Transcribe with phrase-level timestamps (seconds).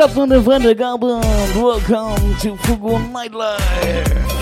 [0.00, 0.74] What's up, Wanda Wanda
[1.60, 4.39] Welcome to Fugu Nightlife!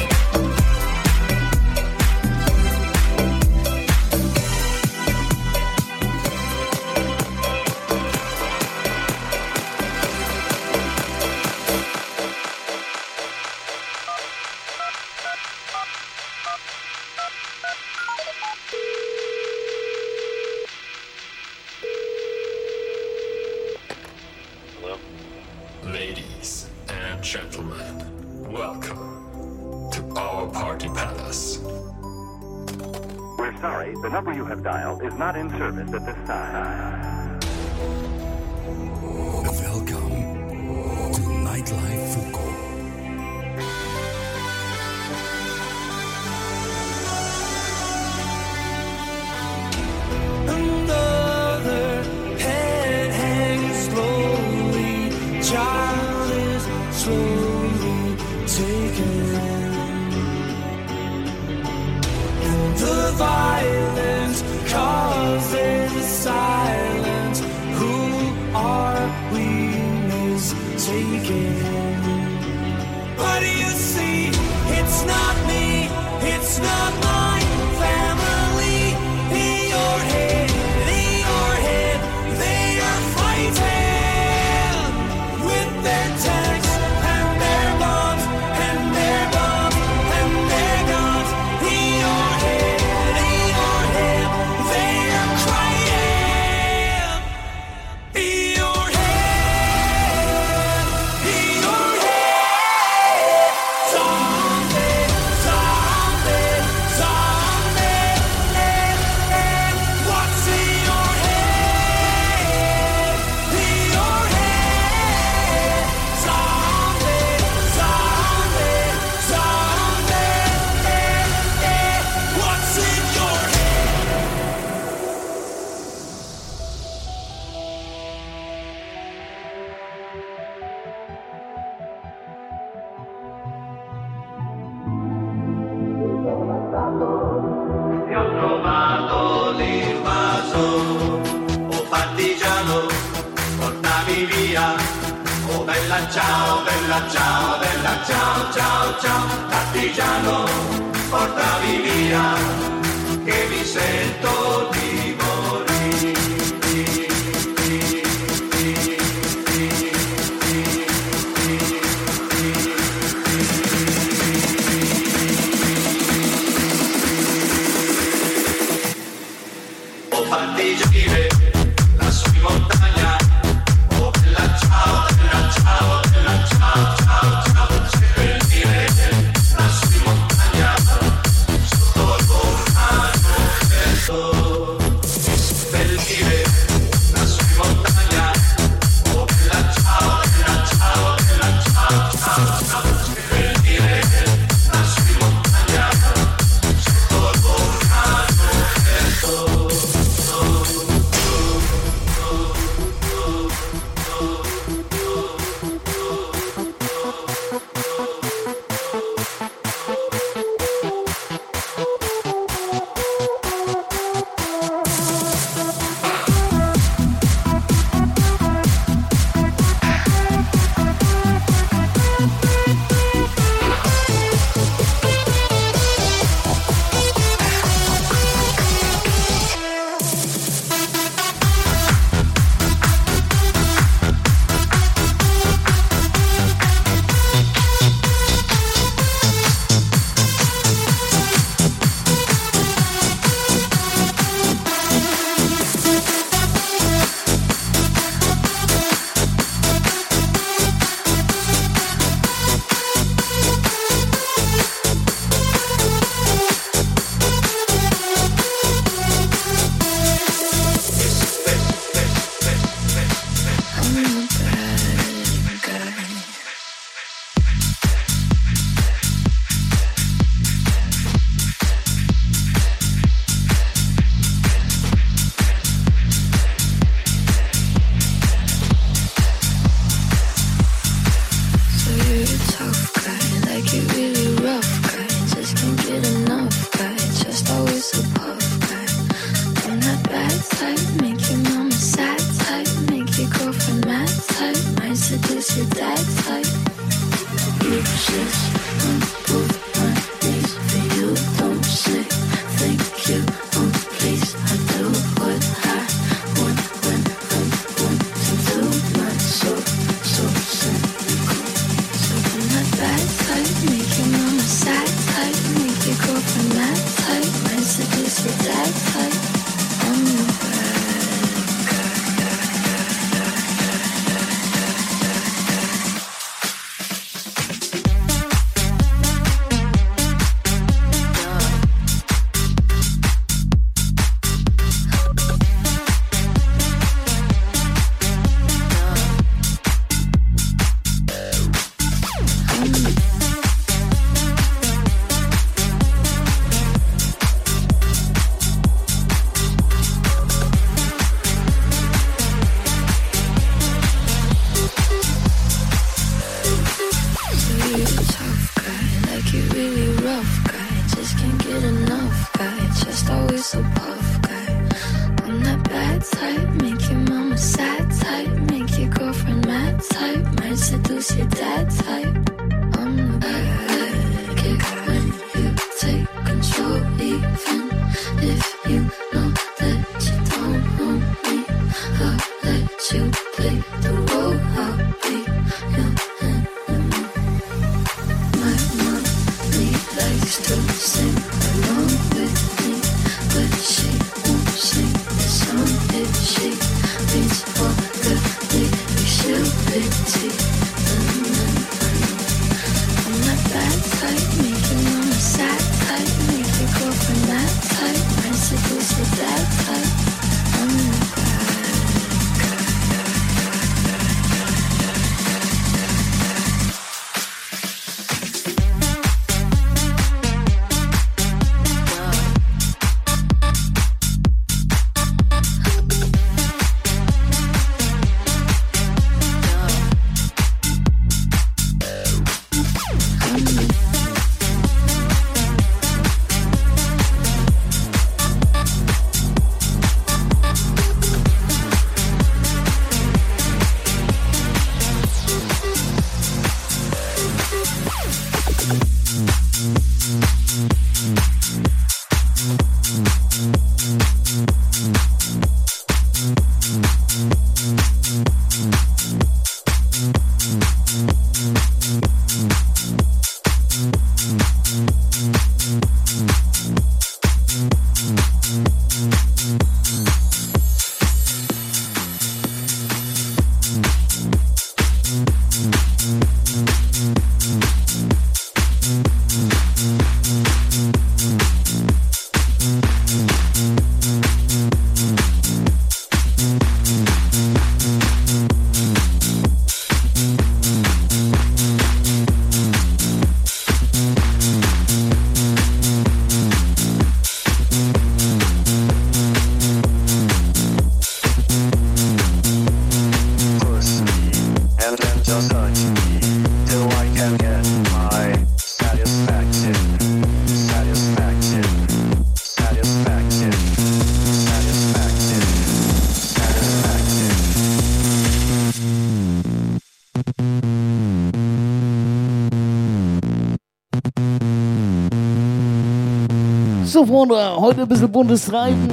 [526.99, 527.57] so, Freunde.
[527.57, 528.91] Heute ein bisschen buntes Reifen.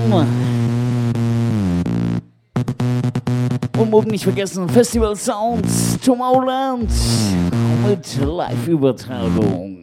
[3.78, 6.90] Und morgen nicht vergessen, Festival Sounds, Tomorrowland
[7.88, 9.75] mit Live-Übertragung.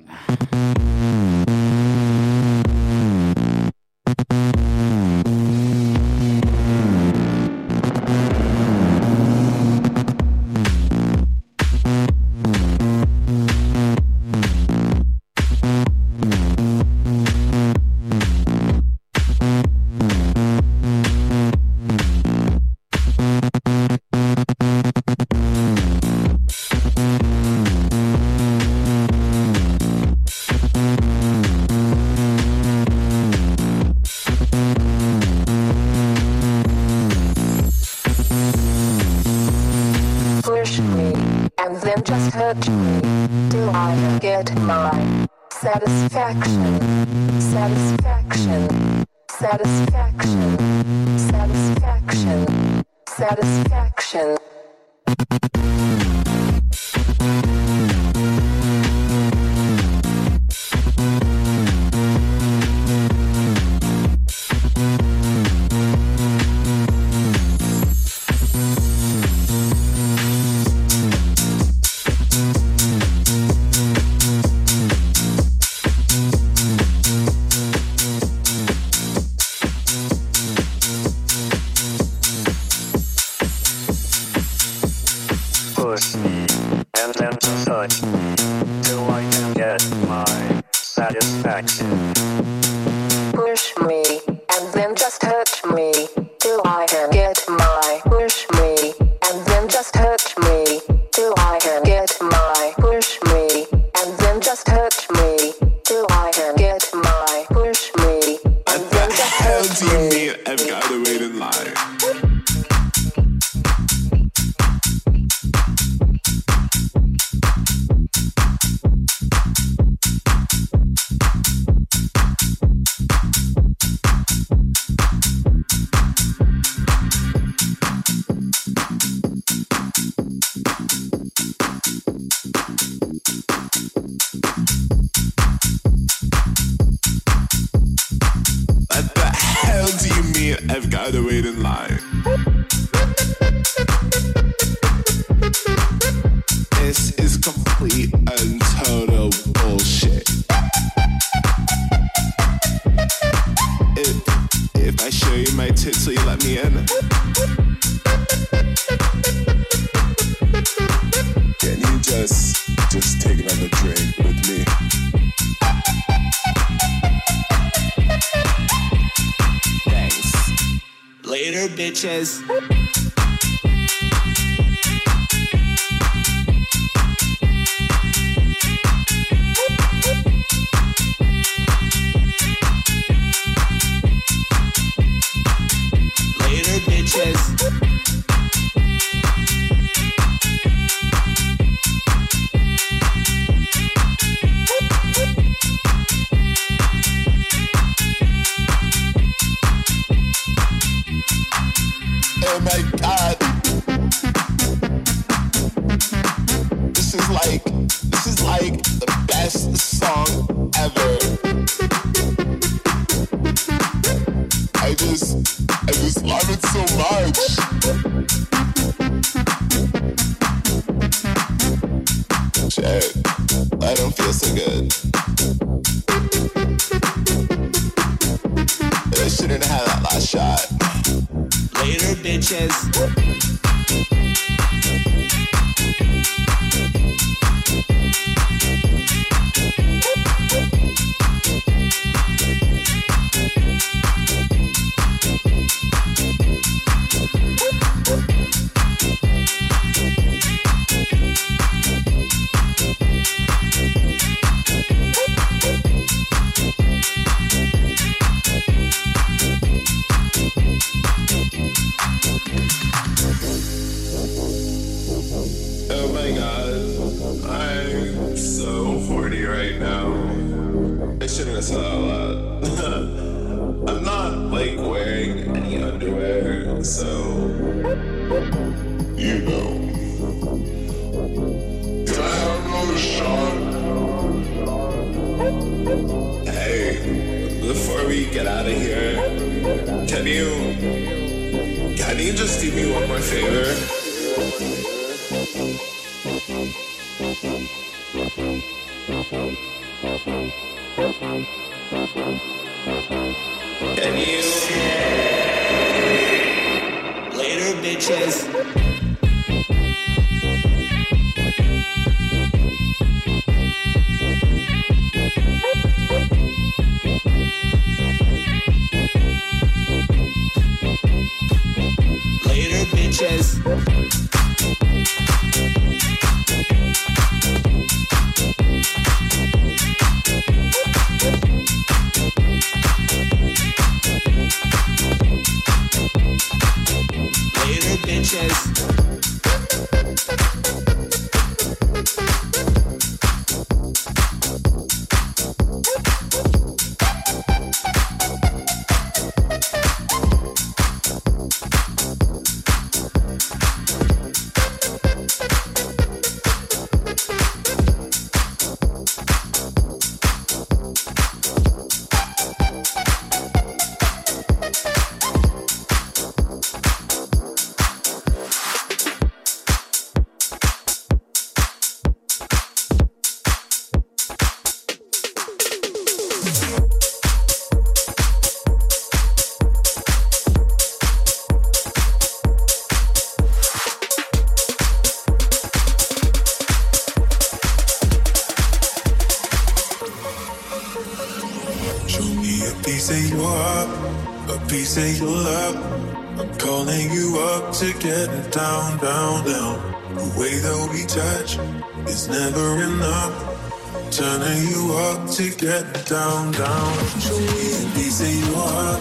[404.13, 406.93] Turning you up to get down, down.
[407.19, 409.01] Show me a piece of your heart.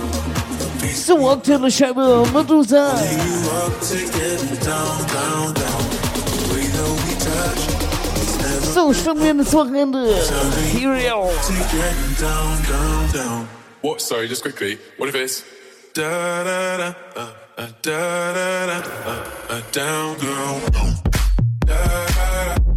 [0.93, 2.95] So walk to the shop with Medusa.
[2.95, 5.84] Turning you up to get down, down, down.
[6.47, 7.62] We way we touch.
[8.72, 10.16] So show me this Wochenende.
[10.72, 11.28] Here we are.
[11.28, 13.47] To get down, down, down.
[13.82, 13.99] What?
[13.99, 14.80] Sorry, just quickly.
[14.95, 15.43] What if it's
[15.93, 20.95] da da da uh, uh da da da uh, uh, down girl da
[21.66, 22.71] da da.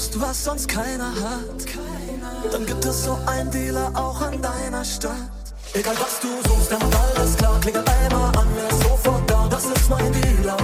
[0.00, 5.14] suchst, was sonst keiner hat, dann gibt es so einen Dealer auch an deiner Stadt.
[5.74, 9.46] Egal was du suchst, der hat alles klar, klingelt einmal an, er ist sofort da,
[9.48, 10.56] das ist mein Dealer.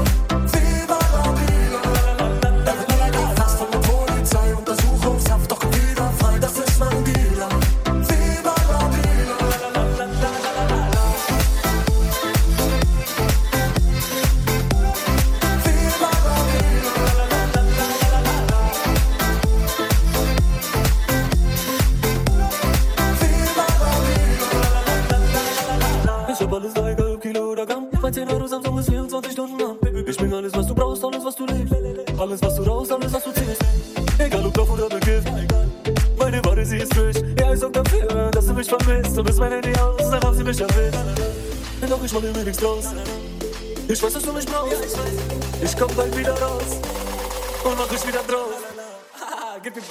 [45.62, 46.80] Ich komm bald wieder raus
[47.64, 48.52] und mach dich wieder drauf.
[49.62, 49.82] Gib mir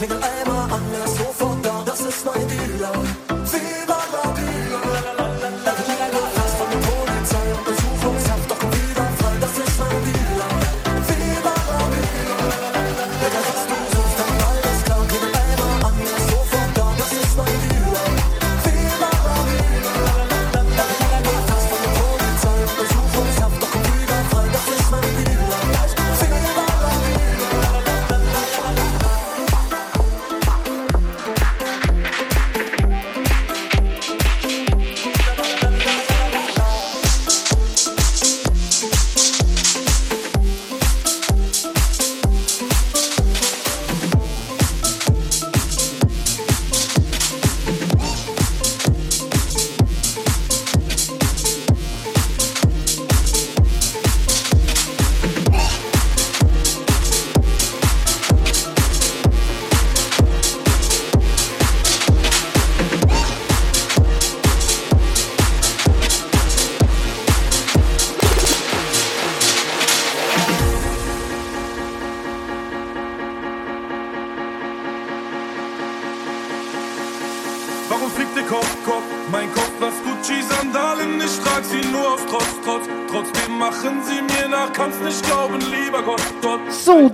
[0.00, 0.87] Miguel Ema.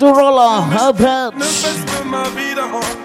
[0.05, 3.03] Motorola, her patch.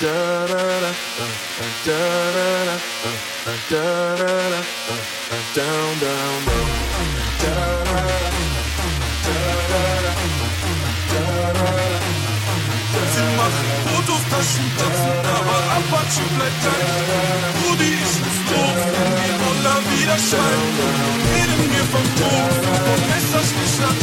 [0.00, 0.48] down,
[5.54, 6.42] down, down.
[13.12, 16.92] Sie machen Fotos, Taschen, Tatzen, aber Apache bleibt gleich.
[17.62, 20.74] Rudi, ich muss los, wenn die Roller wieder schreien.
[21.32, 22.52] Reden wir vom Tod,
[22.86, 23.98] vom Messerstich nach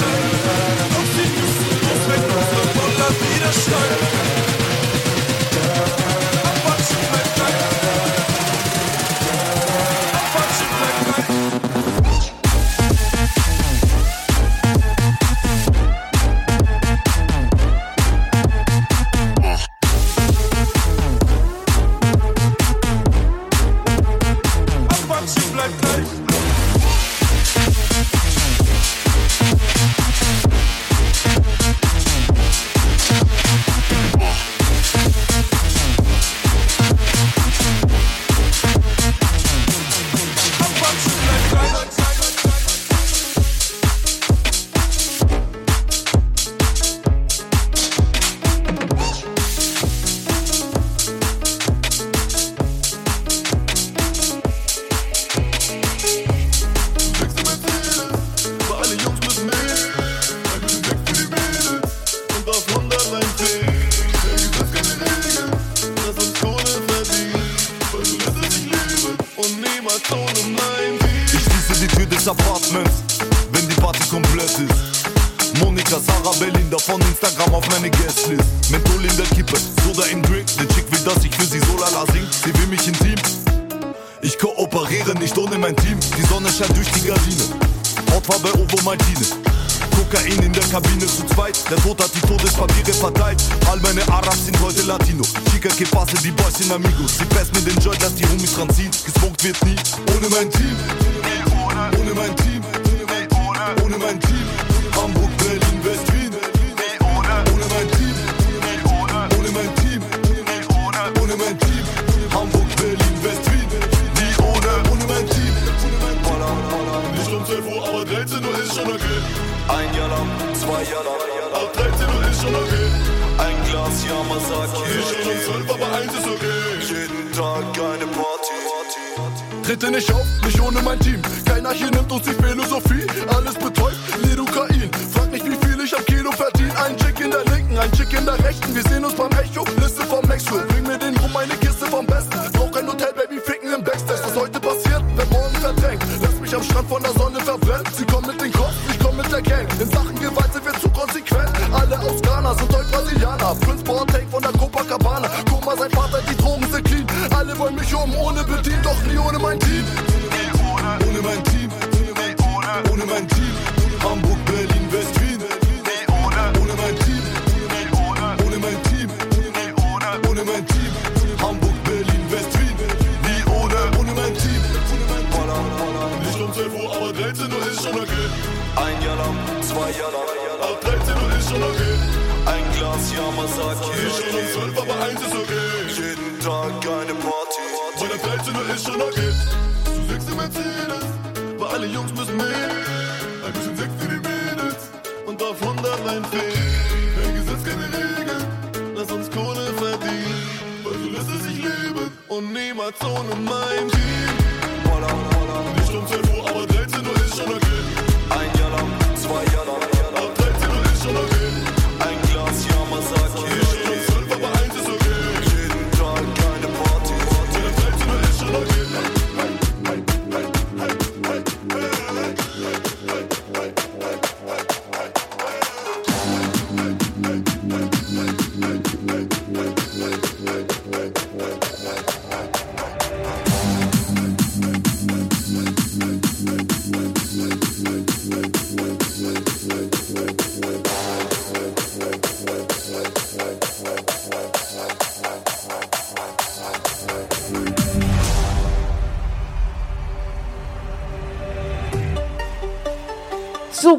[0.94, 4.69] Doch sie müssen los, wenn unsere Roller wieder schreien.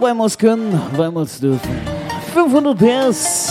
[0.00, 1.78] weil wir es können, weil wir es dürfen.
[2.32, 3.49] 500 PS.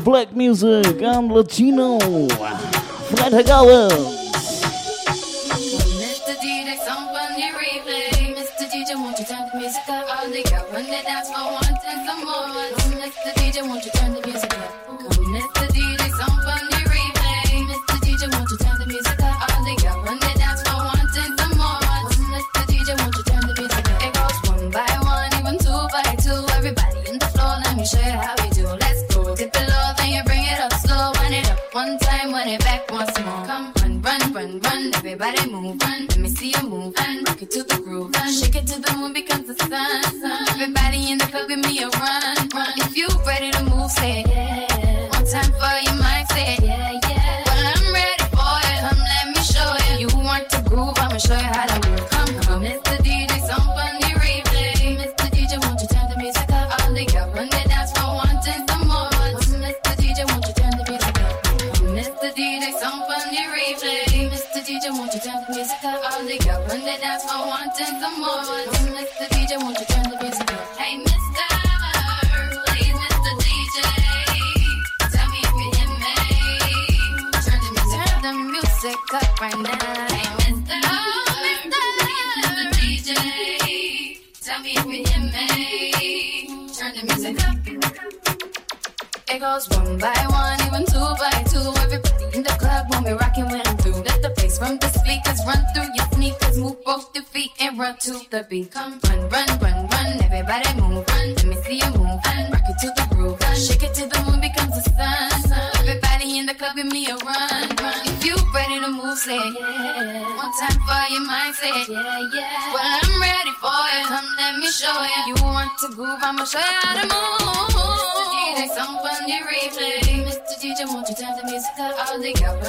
[0.00, 1.02] black music.
[1.02, 1.98] I'm Latino.
[1.98, 4.11] Freitagabend.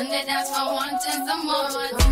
[0.09, 2.02] That's nights I want to some more.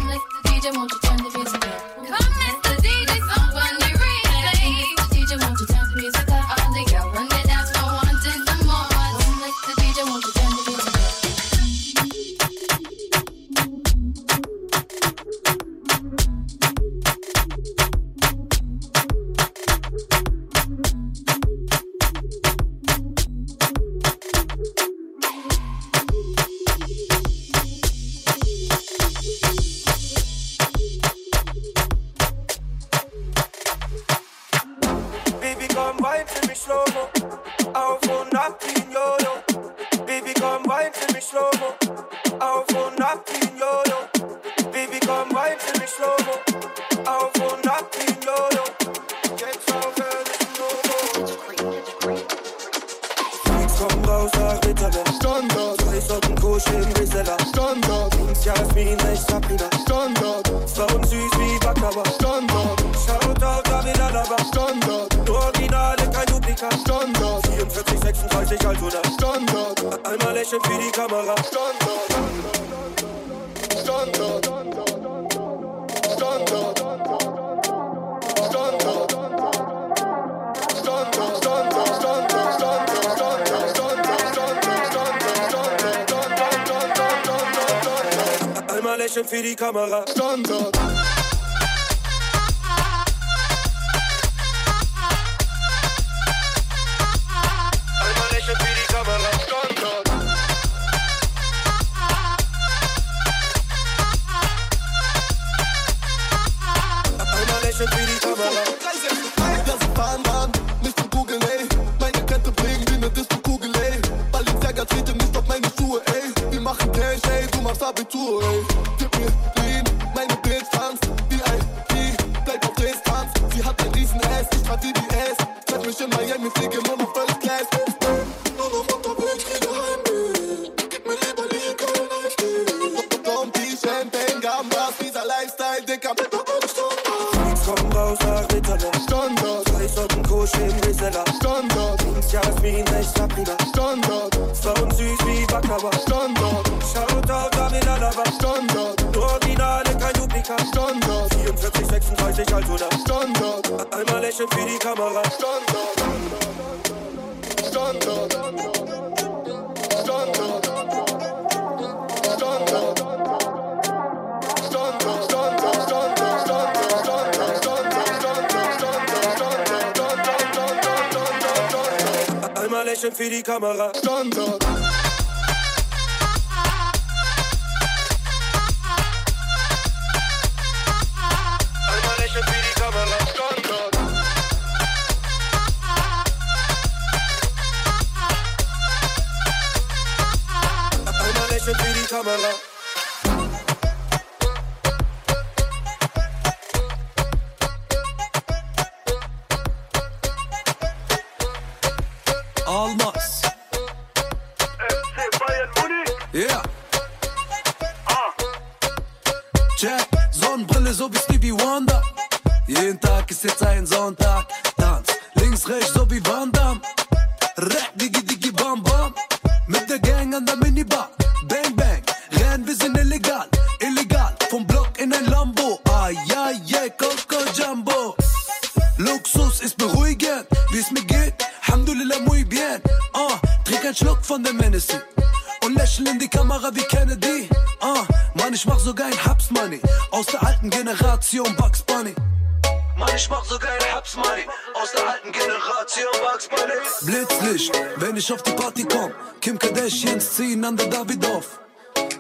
[244.22, 244.46] Money.
[244.74, 246.78] Aus der alten Generation Bugs Bunny.
[247.06, 249.12] Blitzlicht, wenn ich auf die Party komm.
[249.40, 251.60] Kim Kardashians ziehen an der Davidoff.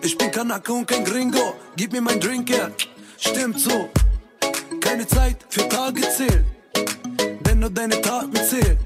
[0.02, 1.56] Ich bin Kanake und kein Gringo.
[1.76, 2.72] Gib mir mein Drink her.
[3.18, 3.90] Stimmt so.
[4.80, 6.46] Keine Zeit für Tage zählen.
[7.46, 8.78] Denn nur deine Taten zählen.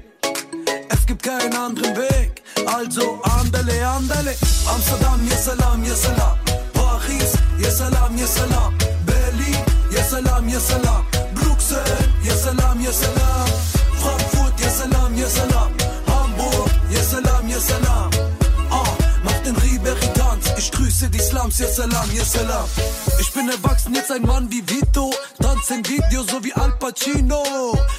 [0.88, 2.42] Es gibt keinen anderen Weg.
[2.66, 4.34] Also andale, andale.
[4.66, 6.38] Amsterdam, yes salam, yes salam.
[6.72, 8.74] Paris, yes salam, yes salam.
[9.06, 9.56] Berlin,
[9.90, 10.48] yes salam,
[11.68, 13.46] سير يا سلام يا سلام.
[14.00, 15.70] فرانكفورت يا سلام يا سلام.
[16.08, 18.10] هامبورغ يا سلام يا سلام.
[18.72, 18.92] آه
[19.24, 19.94] ما بتنغيب يا
[20.58, 22.64] Ich grüße die Slums, yes salam, yes salam.
[23.20, 25.12] Ich bin erwachsen, jetzt ein Mann wie Vito.
[25.40, 27.42] Tanz in Video, so wie Al Pacino.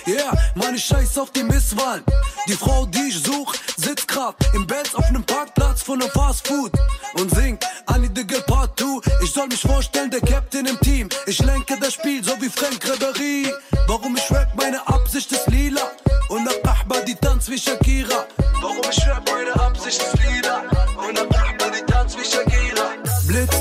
[0.07, 2.03] Yeah, meine Scheiß auf die Misswahlen.
[2.47, 6.71] Die Frau, die ich such, sitzt grad im Benz auf nem Parkplatz von Fast Food
[7.15, 7.63] und singt
[7.93, 9.01] I need the girl part 2.
[9.23, 11.09] Ich soll mich vorstellen, der Captain im Team.
[11.25, 13.51] Ich lenke das Spiel, so wie Frank Ribery.
[13.87, 15.91] Warum ich rap, meine Absicht ist lila.
[16.29, 18.25] Und nach Ahba, die tanzt wie Shakira.
[18.61, 20.63] Warum ich rap, meine Absicht ist lila.
[20.97, 21.36] Und nach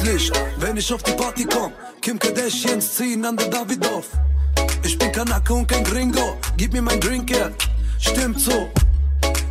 [0.06, 1.72] Blitzlicht, wenn ich auf die Party komm.
[2.00, 4.06] Kim Kardashians ziehen an der Davidoff.
[4.84, 6.38] Ich bin Kanake und kein Gringo.
[6.56, 7.50] Gib mir mein Drink her.
[7.98, 8.68] Stimmt so.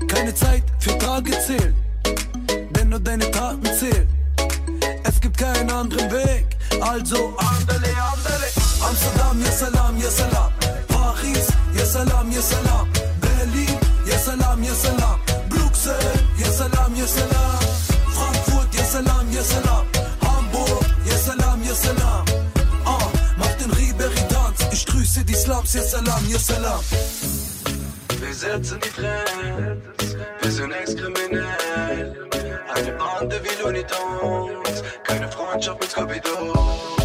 [0.07, 1.75] Keine Zeit für Tage zählen.
[2.71, 4.07] Denn nur deine Taten zählen.
[5.03, 6.45] Es gibt keinen anderen Weg.
[6.79, 8.47] Also andale, andale.
[8.87, 10.53] Amsterdam, yes salam, yes salam.
[10.87, 12.87] Paris, yes salam, yes salam.
[13.19, 15.19] Berlin, yes salam, yes salam.
[15.49, 17.64] Bruxelles, yes salam, yes salam.
[25.15, 26.81] Grüße die Slums, yes salam, yes salam.
[28.19, 32.27] Wir setzen die Trends, wir sind ex-kriminell.
[32.73, 37.04] Eine Bande wie Looney Tunes, keine Freundschaft mit Scooby-Doo.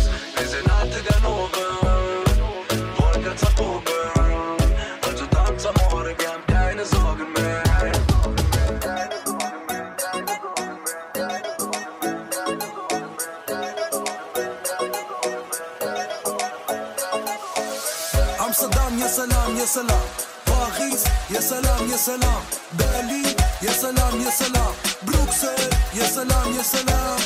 [19.60, 20.06] Yes salam.
[20.46, 22.42] Paris, yes salam, yes salam.
[22.78, 24.72] Berlin, yes salam, yes salam.
[25.04, 27.18] Bruxelles, yes salam, yes salam.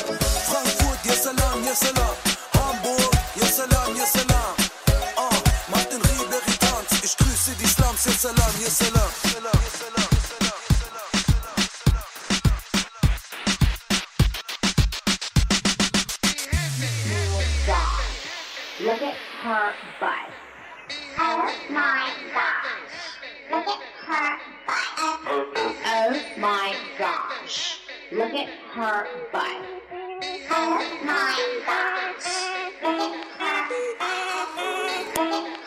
[0.49, 2.15] Frankfurt, yes salam, yes salam.
[2.55, 4.51] Hamburg, yes salam, yes salam.
[5.17, 5.39] Ah,
[5.89, 6.91] den Ribery Tanz.
[7.03, 8.21] Ich grüße die Slums, yes.
[8.21, 9.11] Salam, yes salam.
[18.85, 20.24] Look at her butt.
[21.17, 23.09] Oh my gosh.
[23.51, 24.37] Look at her
[24.67, 24.95] butt.
[25.85, 27.79] Oh my gosh.
[28.11, 29.61] Look at her butt.
[30.51, 31.35] Oh my
[31.65, 32.27] gosh.
[32.83, 35.64] Look at her butt.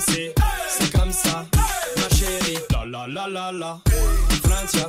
[0.00, 0.30] Si,
[0.68, 1.44] c'est comme ça,
[1.96, 2.58] ma chérie.
[2.72, 3.80] La la la la la.
[4.42, 4.88] Francia,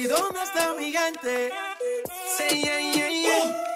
[0.00, 1.52] ¿Y dónde está mi gigante?
[2.38, 3.69] Sí, yeah, yeah, yeah.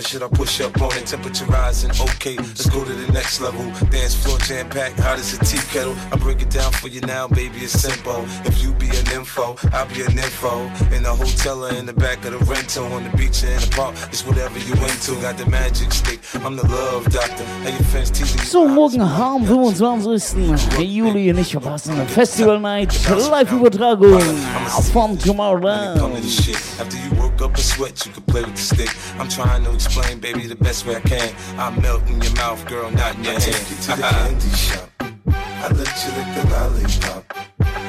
[0.00, 1.06] Or should I push up on it?
[1.06, 3.64] Temperature rising, okay, let's go to the next level.
[3.90, 5.94] Dance floor jam packed, hot as a tea kettle.
[6.12, 8.24] I break it down for you now, baby, it's simple.
[8.44, 10.66] If you be an info, I'll be an info.
[10.94, 13.60] In the hotel or in the back of the rental, on the beach or in
[13.60, 15.20] the park, it's whatever you into.
[15.20, 17.44] Got the magic stick, I'm the love doctor.
[17.64, 18.40] Hey, your fans teasing.
[18.40, 20.78] So, morgen am 25.
[20.78, 22.06] Juli nicht verpassen.
[22.08, 24.22] Festival Night, Live-Übertragung
[24.92, 25.98] von Tomorrowland.
[25.98, 26.56] Come to this shit.
[26.80, 28.90] After you work up a sweat, you can play with the stick.
[29.18, 29.89] I'm trying to explain,
[30.20, 31.34] baby, the best way I can.
[31.58, 33.42] I melt in your mouth, girl, not in your hand.
[33.42, 34.90] Take you to the candy shop.
[35.00, 37.22] I let you lick the lollipop.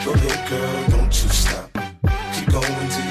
[0.05, 1.71] Go ahead, girl, don't you stop.
[2.33, 3.10] Keep going till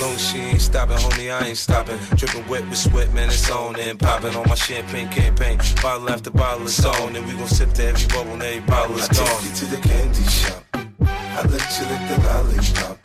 [0.00, 1.98] Long as she ain't stopping, homie, I ain't stopping.
[2.16, 5.58] Dripping wet with sweat, man, it's on and popping on my champagne campaign.
[5.82, 8.96] Bottle after bottle is on, and we gon' sip to every bubble and every bottle
[8.96, 9.26] is I gone.
[9.26, 10.64] take you to the candy shop.
[11.02, 12.96] I let you lick the lollipop.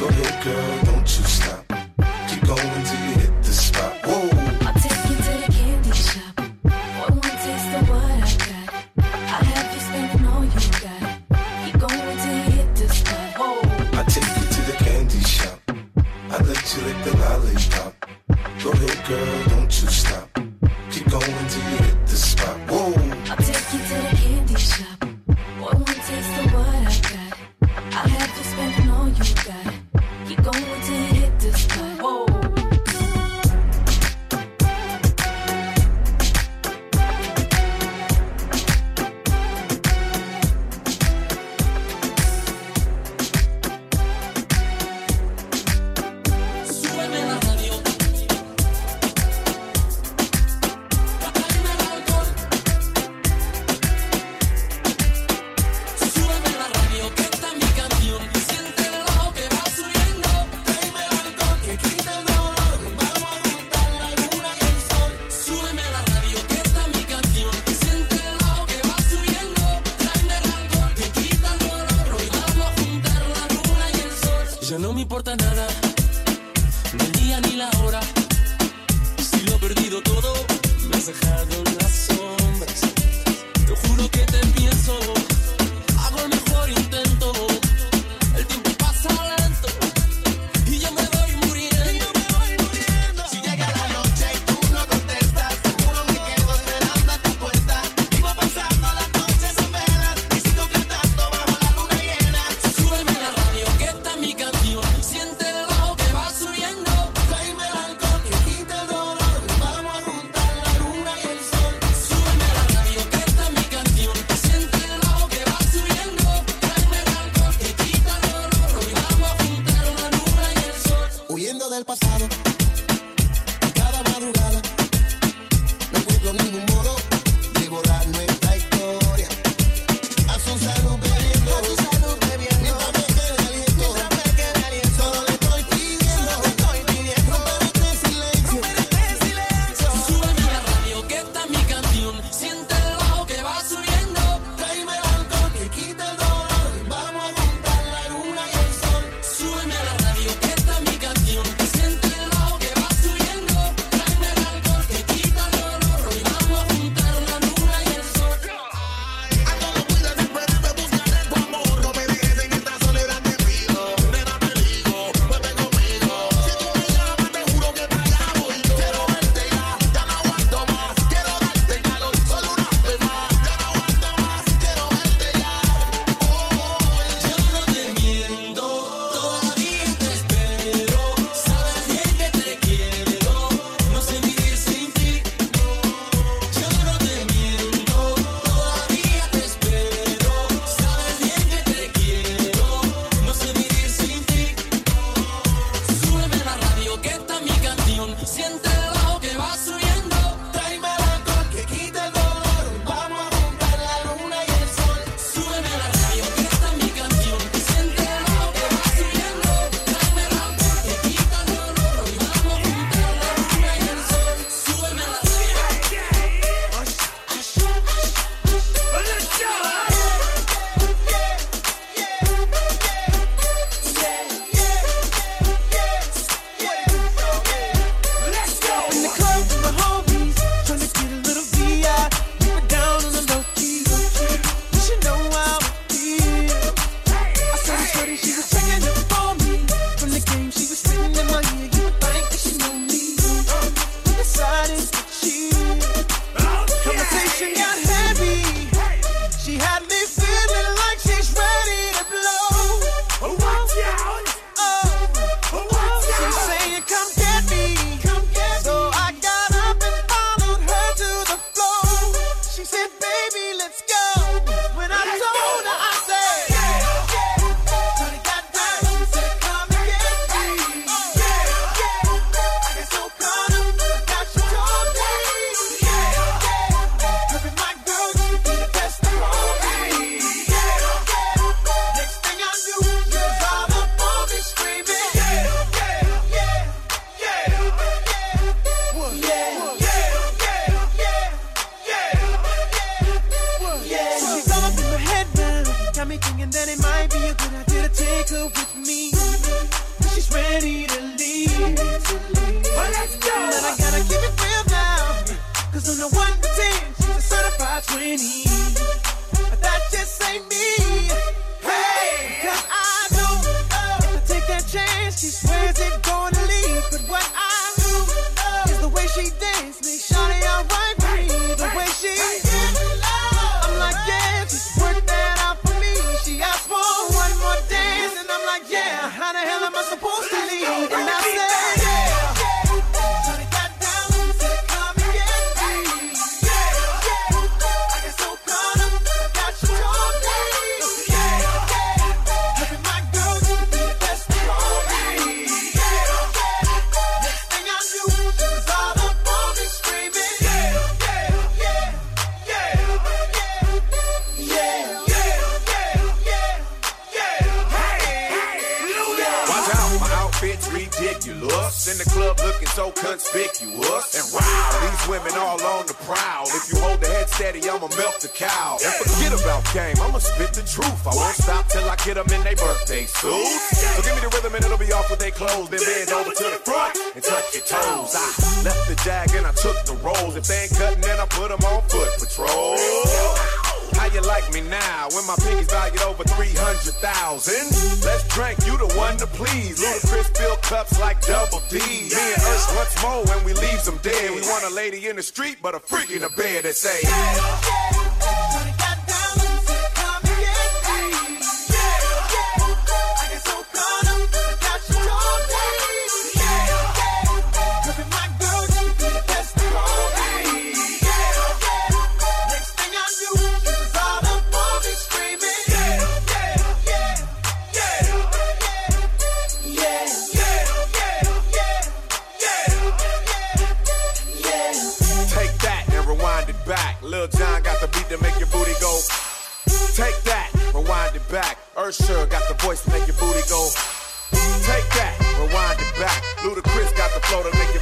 [0.00, 1.51] Go ahead, girl, don't you stop.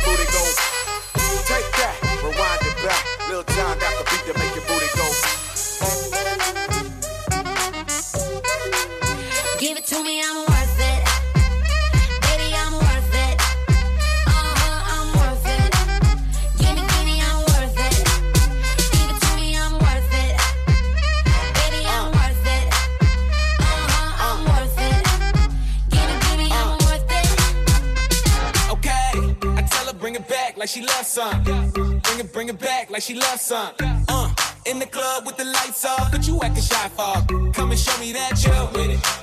[0.05, 0.60] booty go
[33.01, 33.73] like she loves some.
[34.09, 34.35] Uh,
[34.67, 37.53] in the club with the lights off, but you acting shy for.
[37.53, 39.20] Come and show me that you're with it.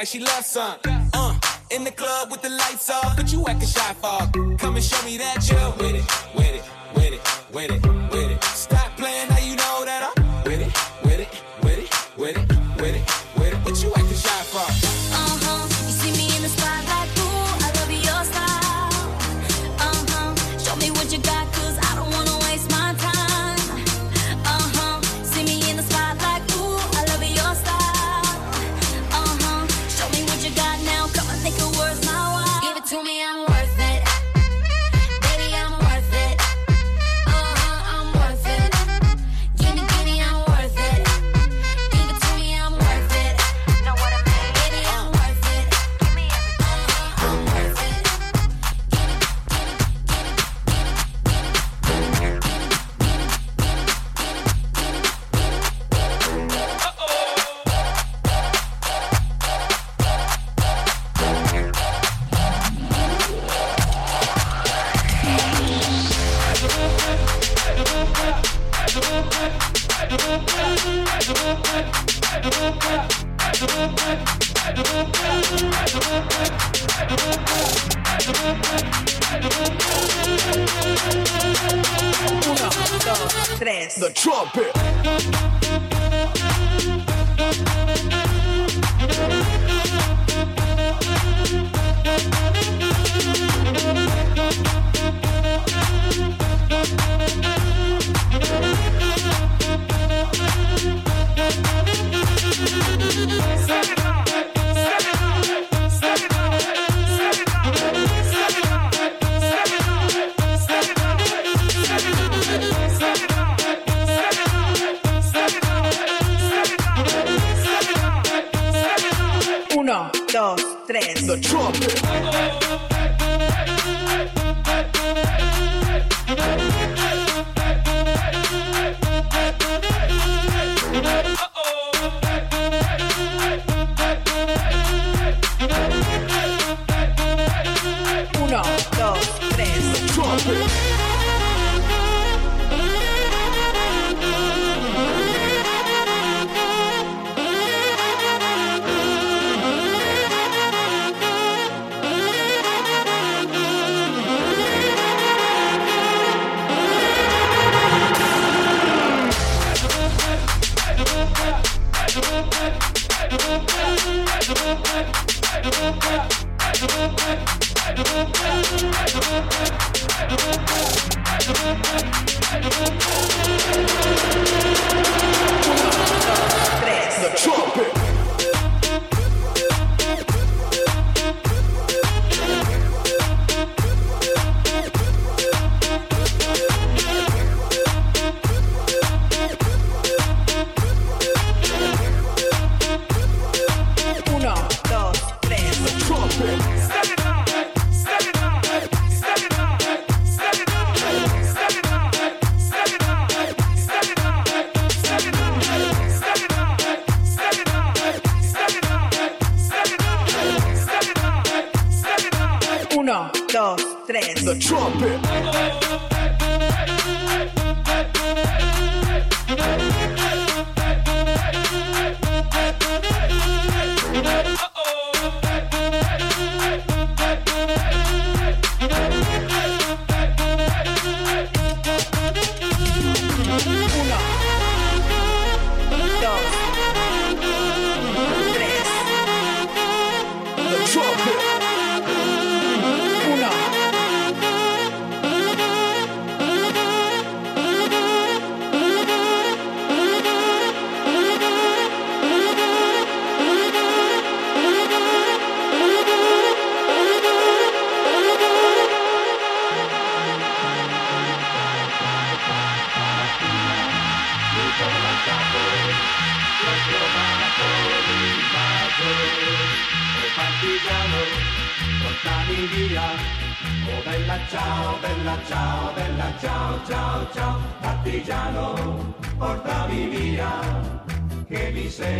[0.00, 0.89] like she loves some.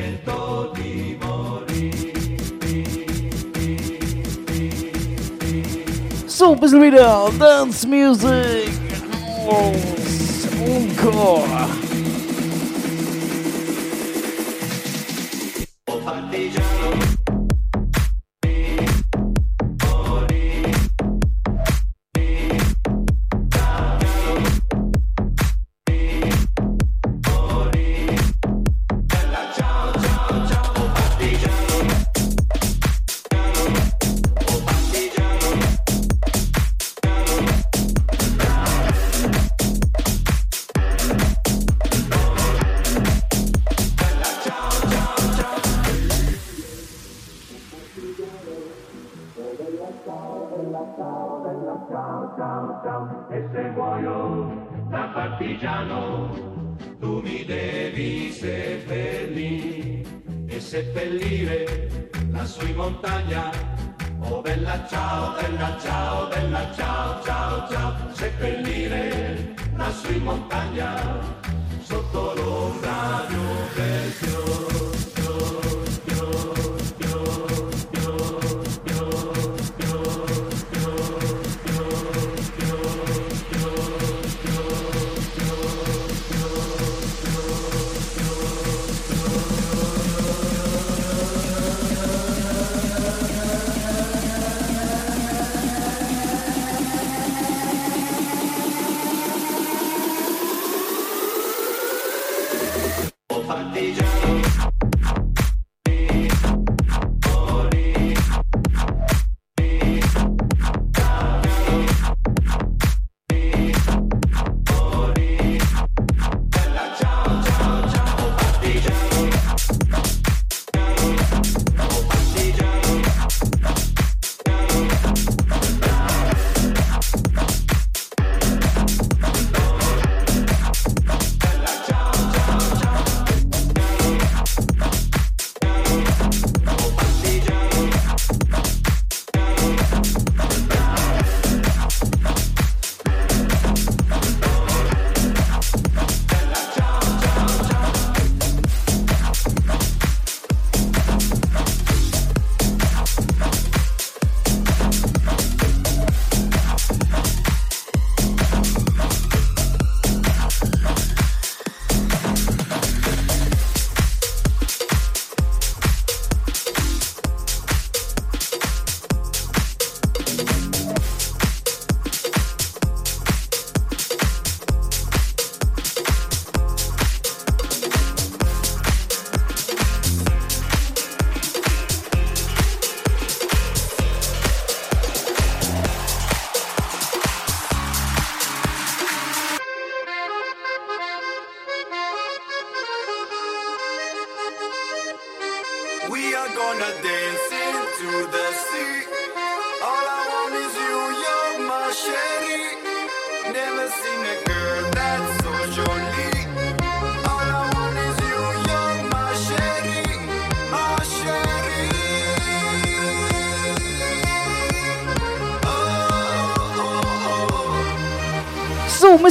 [0.01, 2.01] So, di morire.
[6.27, 6.69] Super
[7.39, 8.73] Dance Music
[10.59, 11.80] Encore.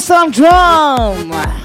[0.09, 0.33] So, Mr.
[0.33, 1.58] Drum.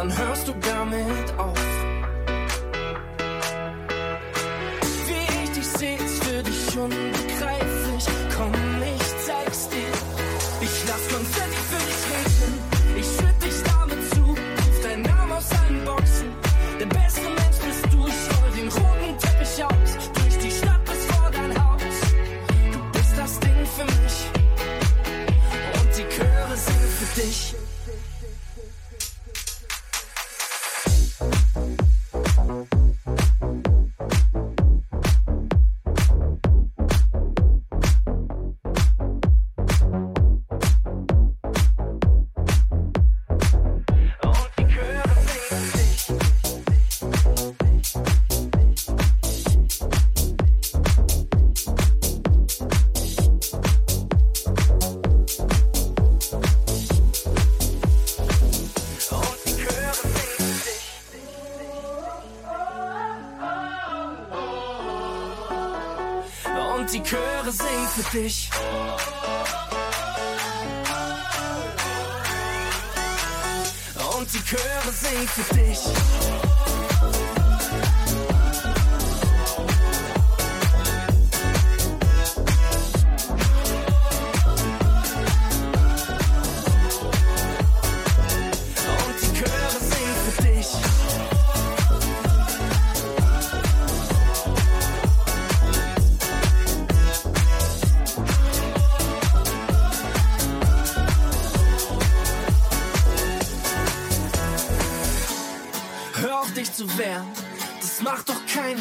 [0.00, 1.58] dann hörst du damit auf.
[5.06, 7.39] Wie ich dich seh, ist für dich unbekannt.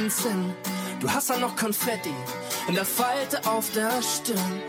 [0.09, 0.55] Wahnsinn.
[0.99, 2.13] Du hast dann noch Konfetti
[2.67, 4.61] in der Falte auf der Stirn.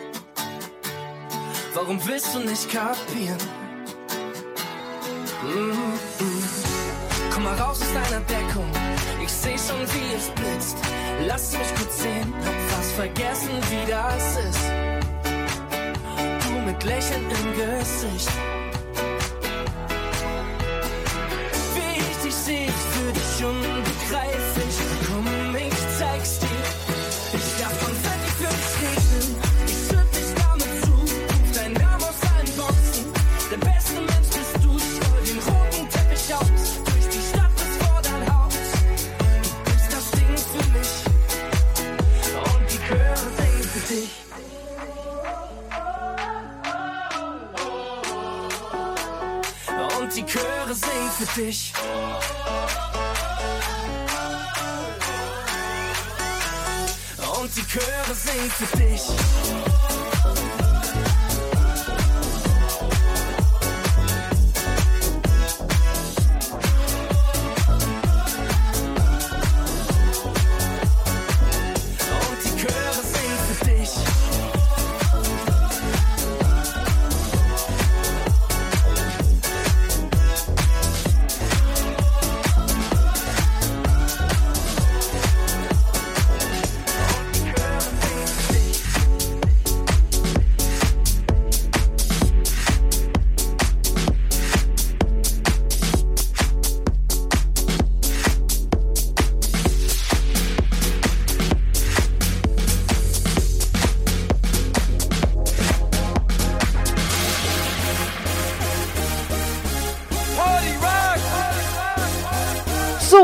[1.73, 3.39] Warum willst du nicht kapieren?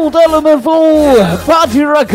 [0.07, 0.29] Tout à
[1.49, 2.15] Party Rock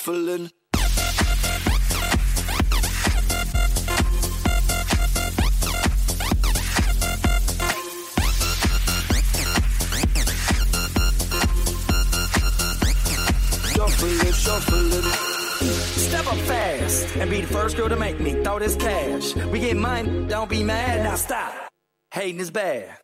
[0.00, 0.50] shuffling.
[14.34, 15.02] Shuffling.
[15.98, 19.34] Step up fast and be the first girl to make me throw this cash.
[19.36, 21.54] We get money, don't be mad, now stop.
[22.12, 22.99] Hating is bad.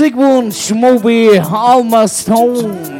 [0.00, 2.99] Zygmunt Schmoby Alma Stone.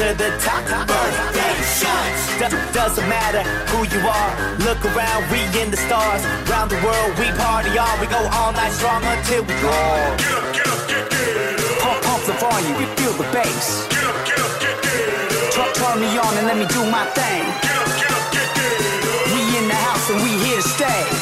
[0.00, 0.64] to the top.
[0.88, 2.20] Birthday shots.
[2.40, 4.32] Do- doesn't matter who you are.
[4.64, 6.24] Look around, we in the stars.
[6.48, 7.94] Round the world, we party on.
[8.00, 9.92] We go all night strong until we draw.
[10.16, 13.68] Get up, get up, get, get Pump, pump the volume, we feel the bass.
[13.92, 17.04] Get up, get up, get, get Turn, turn me on and let me do my
[17.12, 17.44] thing.
[17.60, 21.19] Get up, get up, get, get We in the house and we here to stay.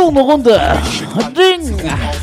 [0.00, 0.80] São no Honda.
[1.36, 2.19] Ring.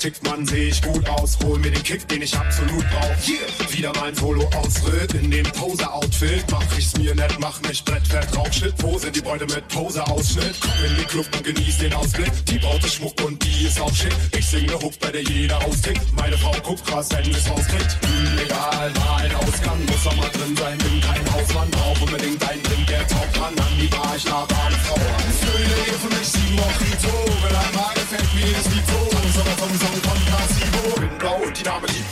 [0.00, 1.38] Tickt man, seh ich gut aus.
[1.44, 3.28] Hol mir den Kick, den ich absolut brauch.
[3.28, 3.72] Yeah.
[3.72, 6.44] Wieder mein Solo-Ausritt in dem Pose-Outfit.
[6.50, 8.52] Mach ich's mir nett, mach mich brettfett drauf.
[8.52, 10.56] Shit, wo sind die Beute mit Pose-Ausschnitt?
[10.60, 12.32] Komm in den Club und genieß den Ausblick.
[12.46, 14.14] Die baute Schmuck und die ist auch schick.
[14.36, 16.02] Ich sing ne Hook, bei der jeder austickt.
[16.16, 17.98] Meine Frau guckt krass, wenn es rauskriegt.
[18.00, 20.78] Hm, egal, war ein Ausgang, muss doch mal drin sein.
[20.78, 23.58] Bin kein Hausmann, brauch unbedingt ein Drink, der taugt an.
[23.58, 25.24] An die Bar, ich lade eine Frau an.
[25.40, 27.12] Söhne, ihr für mich sieben Mojito.
[27.42, 29.09] Wenn einmal gefällt mir das Lied so.
[29.56, 32.09] Sonne, Sonne, Sonne, Sonne, Sonne, Sonne, Sonne, Sonne,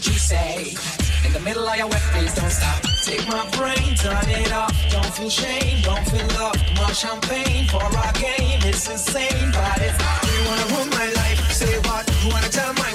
[0.00, 0.76] lips so juicy.
[1.26, 2.82] In the middle of your wet face, don't stop.
[3.04, 4.72] Take my brain, turn it off.
[4.90, 6.56] Don't feel shame, don't feel love.
[6.76, 8.60] More champagne for our game.
[8.64, 11.52] It's insane, but it's you wanna ruin my life.
[11.52, 12.08] Say what?
[12.22, 12.89] You wanna tell my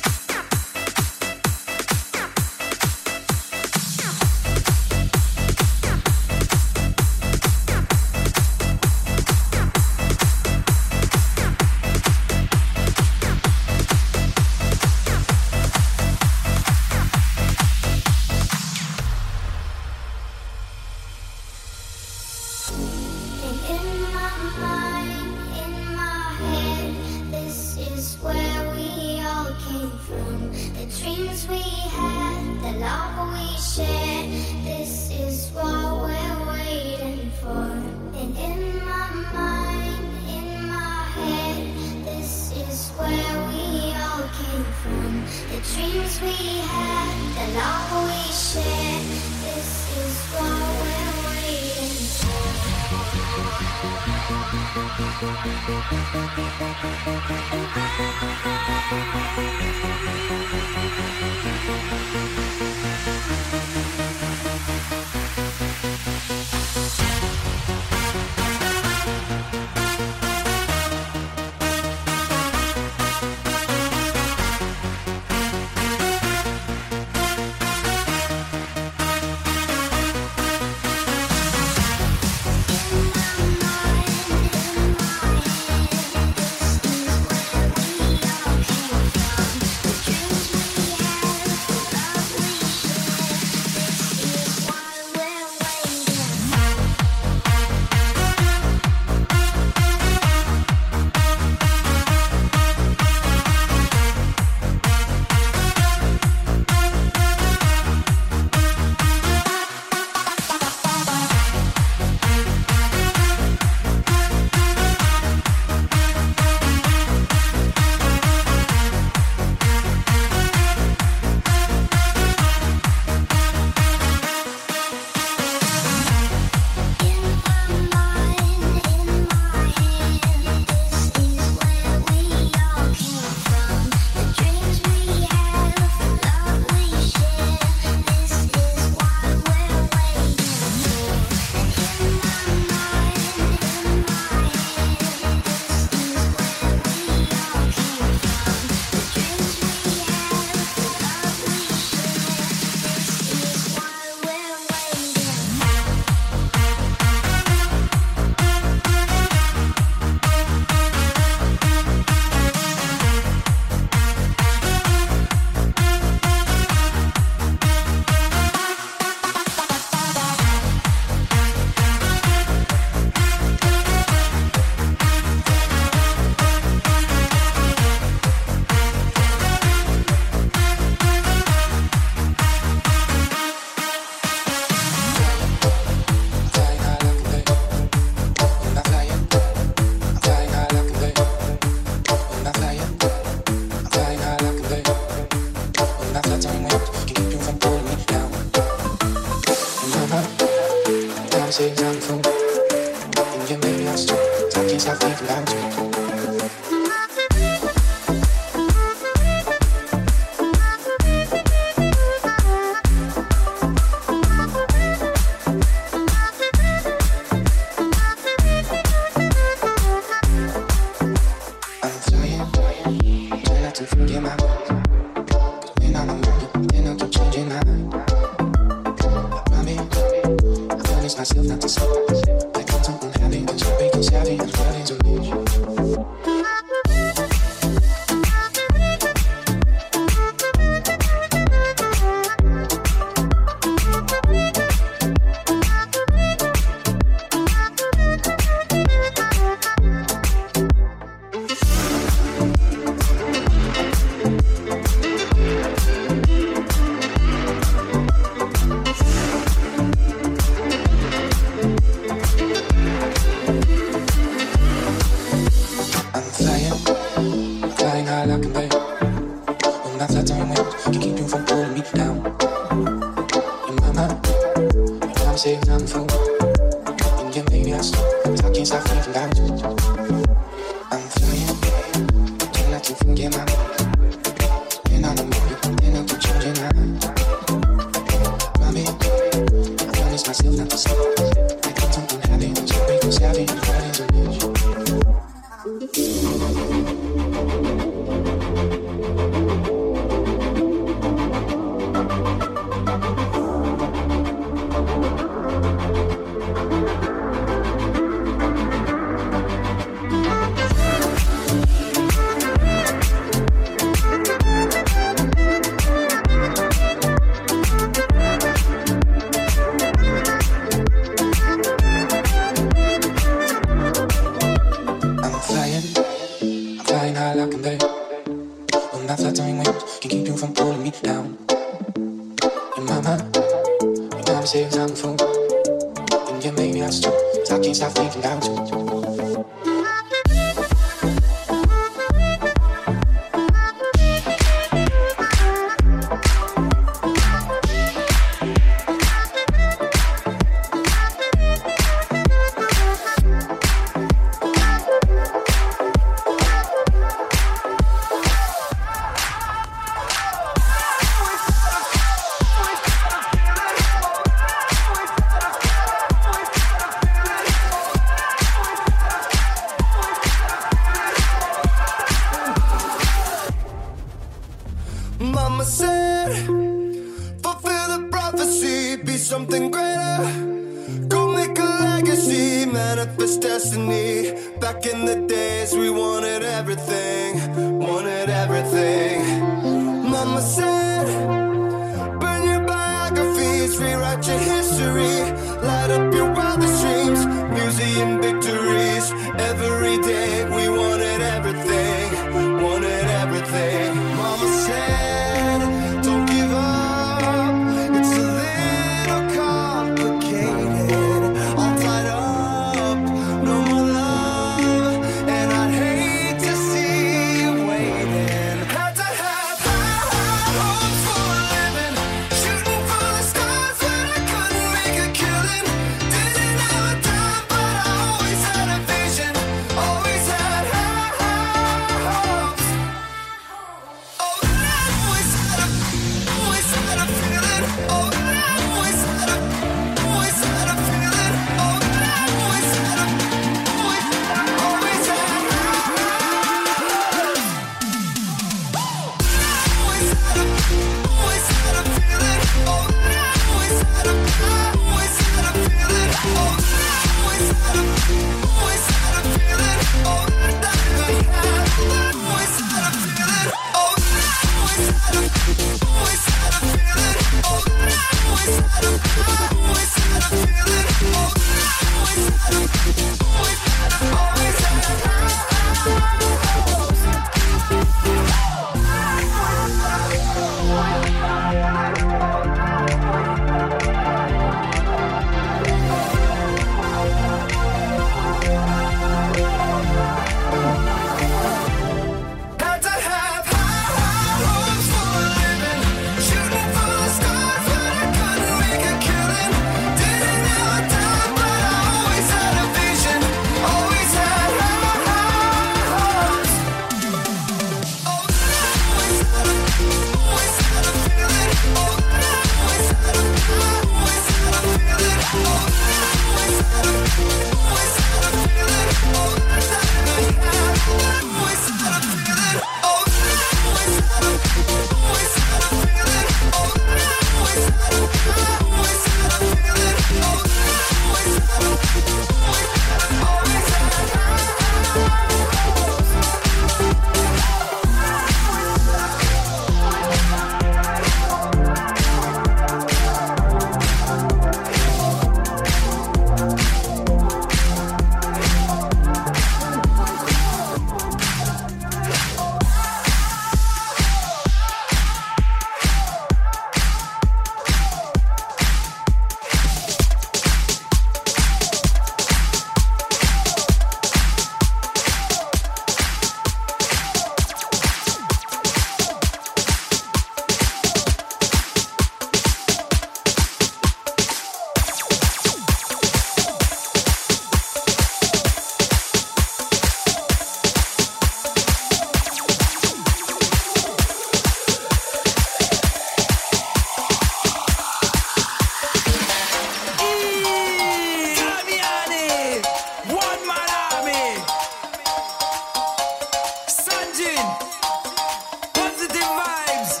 [598.74, 600.00] Positive vibes.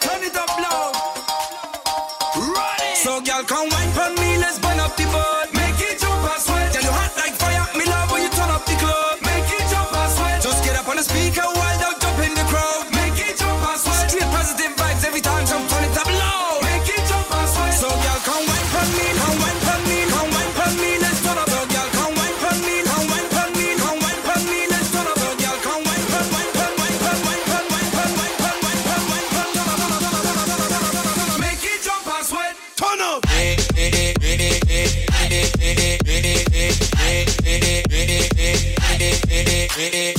[0.00, 0.94] Turn it up loud.
[2.34, 2.96] Run it.
[2.96, 4.38] So, girl, come wine for me.
[4.38, 5.25] Let's burn up the floor.
[39.78, 40.15] Yeah.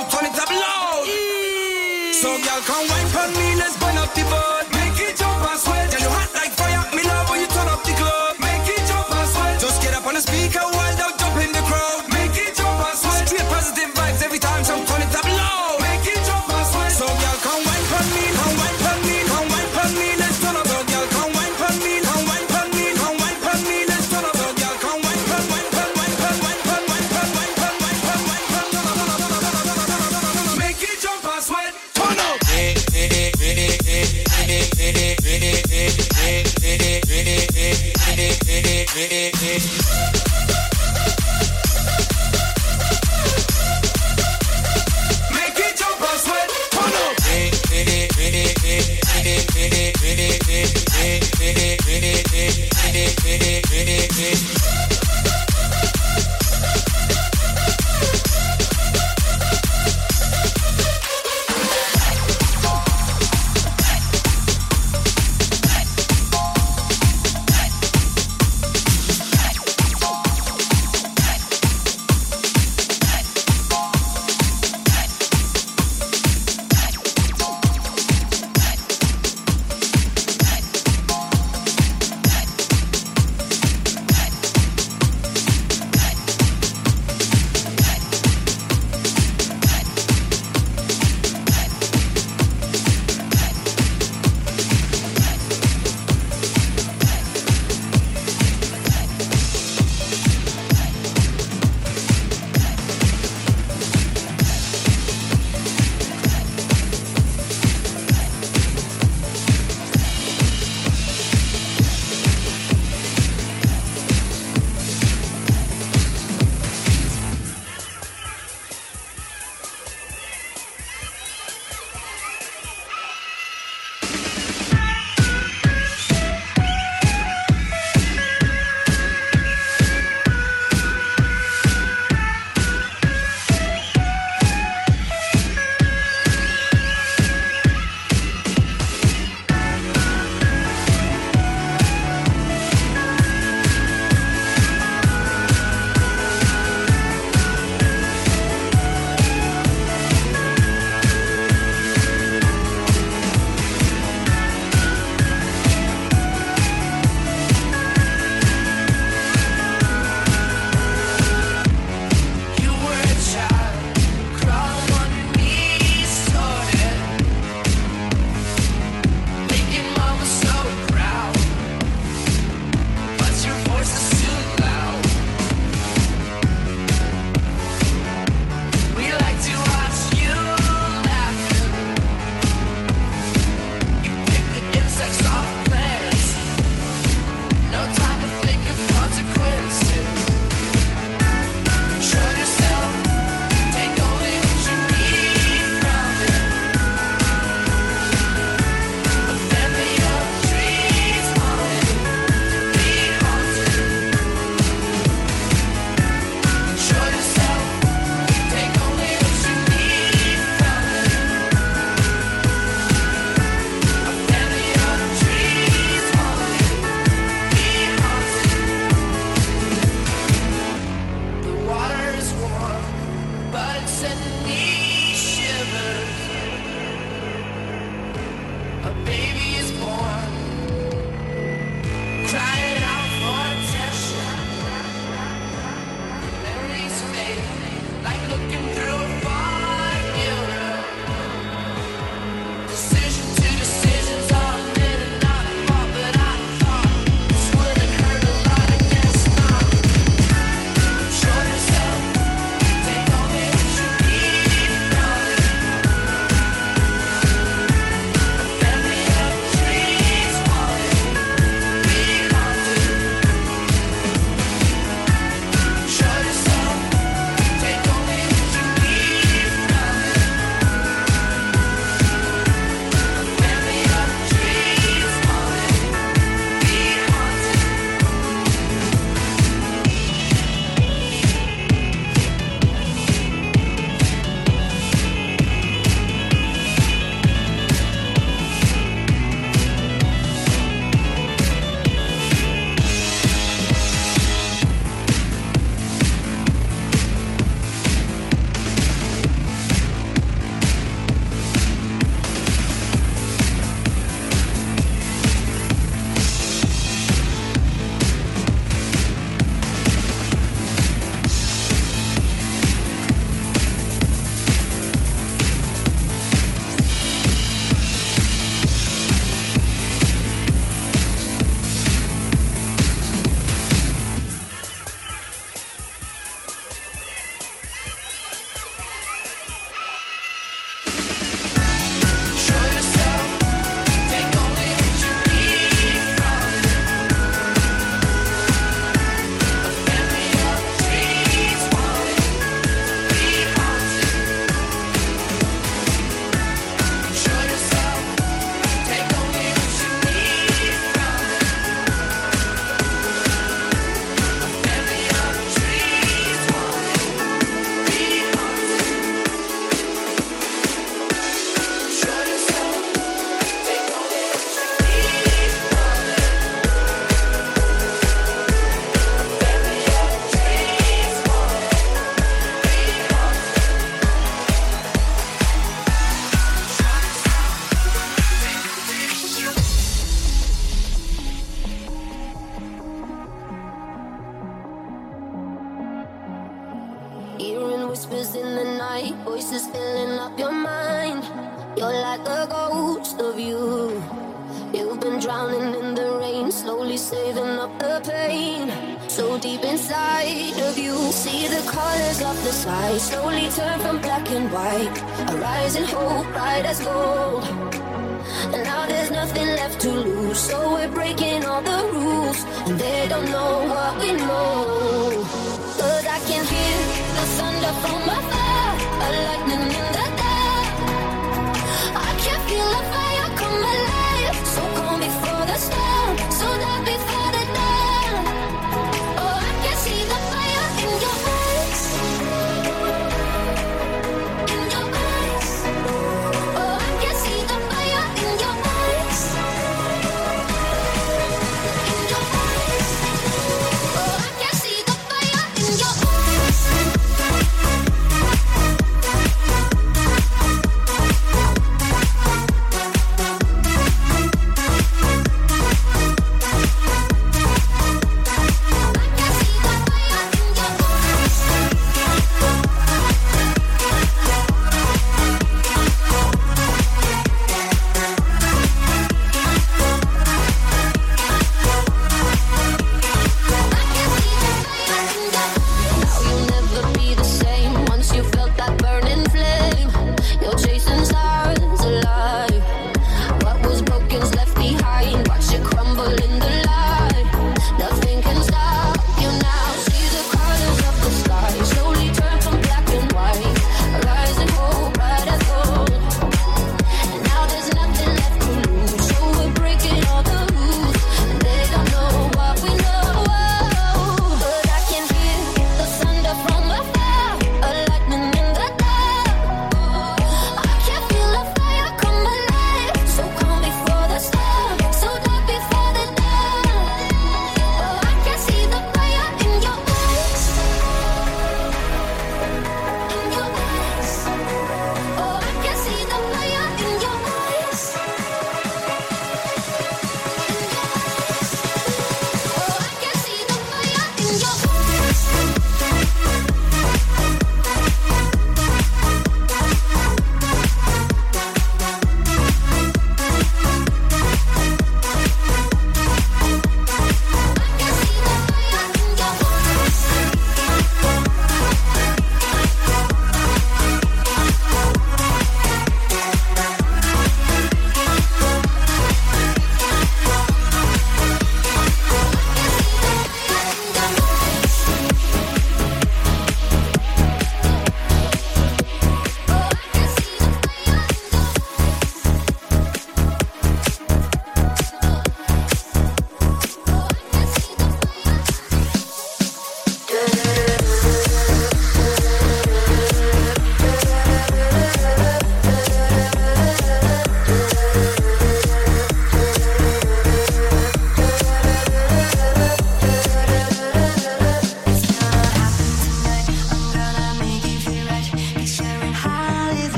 [0.00, 0.32] it.
[2.14, 3.76] So girl, come wine for me, let's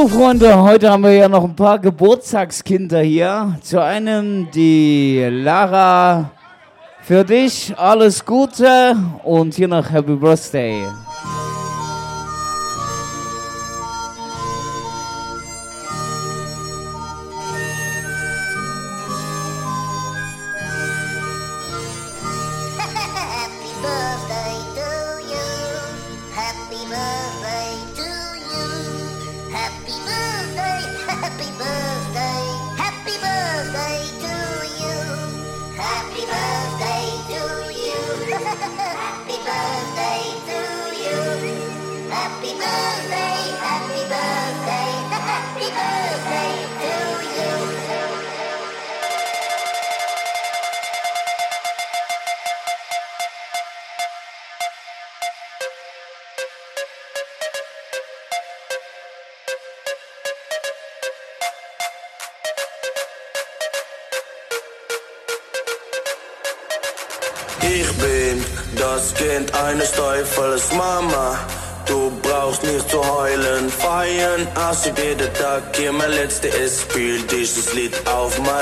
[0.00, 3.58] So, Freunde, heute haben wir ja noch ein paar Geburtstagskinder hier.
[3.60, 6.30] Zu einem die Lara.
[7.02, 10.86] Für dich alles Gute und hier noch Happy Birthday.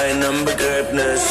[0.09, 1.23] Auf meinem Begräbnis.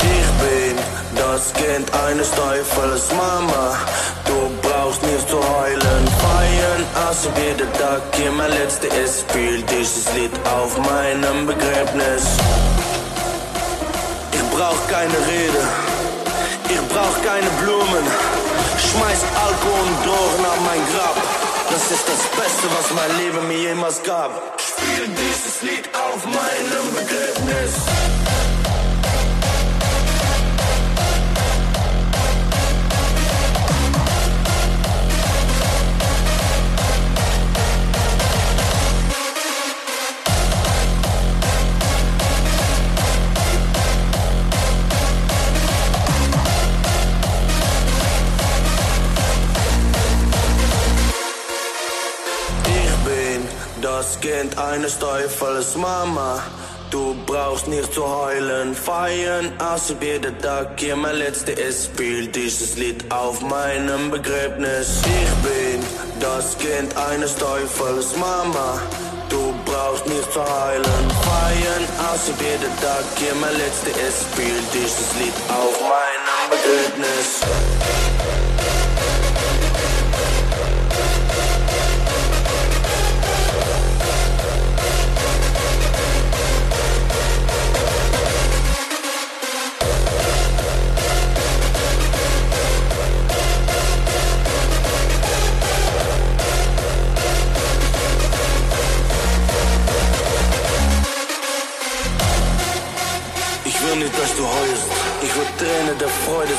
[0.00, 0.76] Ich bin
[1.16, 3.76] das Kind eines Teufels Mama.
[4.26, 9.24] Du brauchst nicht zu heulen, feiern, als ob jeder Tag hier mein letzter ist.
[9.28, 12.24] Spiel dieses Lied auf meinem Begräbnis.
[14.32, 15.91] Ich brauch keine Rede,
[16.92, 18.04] brauch keine Blumen.
[18.78, 21.16] Schmeiß Alkohol und Drogen auf mein Grab.
[21.70, 24.30] Das ist das Beste, was mein Leben mir jemals gab.
[24.60, 28.31] Spiel dieses Lied auf meinem Begräbnis.
[54.22, 56.40] Kind eines Teufels Mama.
[56.90, 61.86] Du brauchst nicht zu heulen, feiern, ob jeder Tag hier mein letzter ist.
[61.86, 65.00] Spiel dieses Lied auf meinem Begräbnis.
[65.00, 65.82] Ich bin
[66.20, 68.80] das Kind eines Teufels Mama.
[69.28, 71.84] Du brauchst nicht zu heulen, feiern,
[72.14, 74.22] ob jeder Tag hier mein letzter ist.
[74.30, 77.40] Spiel dieses Lied auf meinem Begräbnis.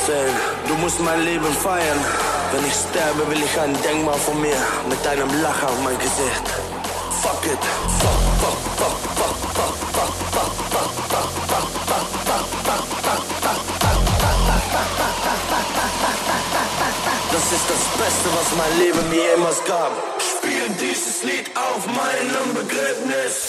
[0.06, 0.36] Sehen.
[0.68, 2.00] Du musst mein Leben feiern.
[2.52, 4.56] Wenn ich sterbe, will ich ein Denkmal von mir
[4.88, 6.46] mit einem Lachen auf mein Gesicht.
[7.22, 7.58] Fuck it.
[17.32, 19.92] Das ist das Beste, was mein Leben mir jemals gab.
[20.20, 23.46] Spiel dieses Lied auf meinem Begräbnis.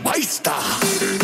[0.00, 1.21] ガイスター。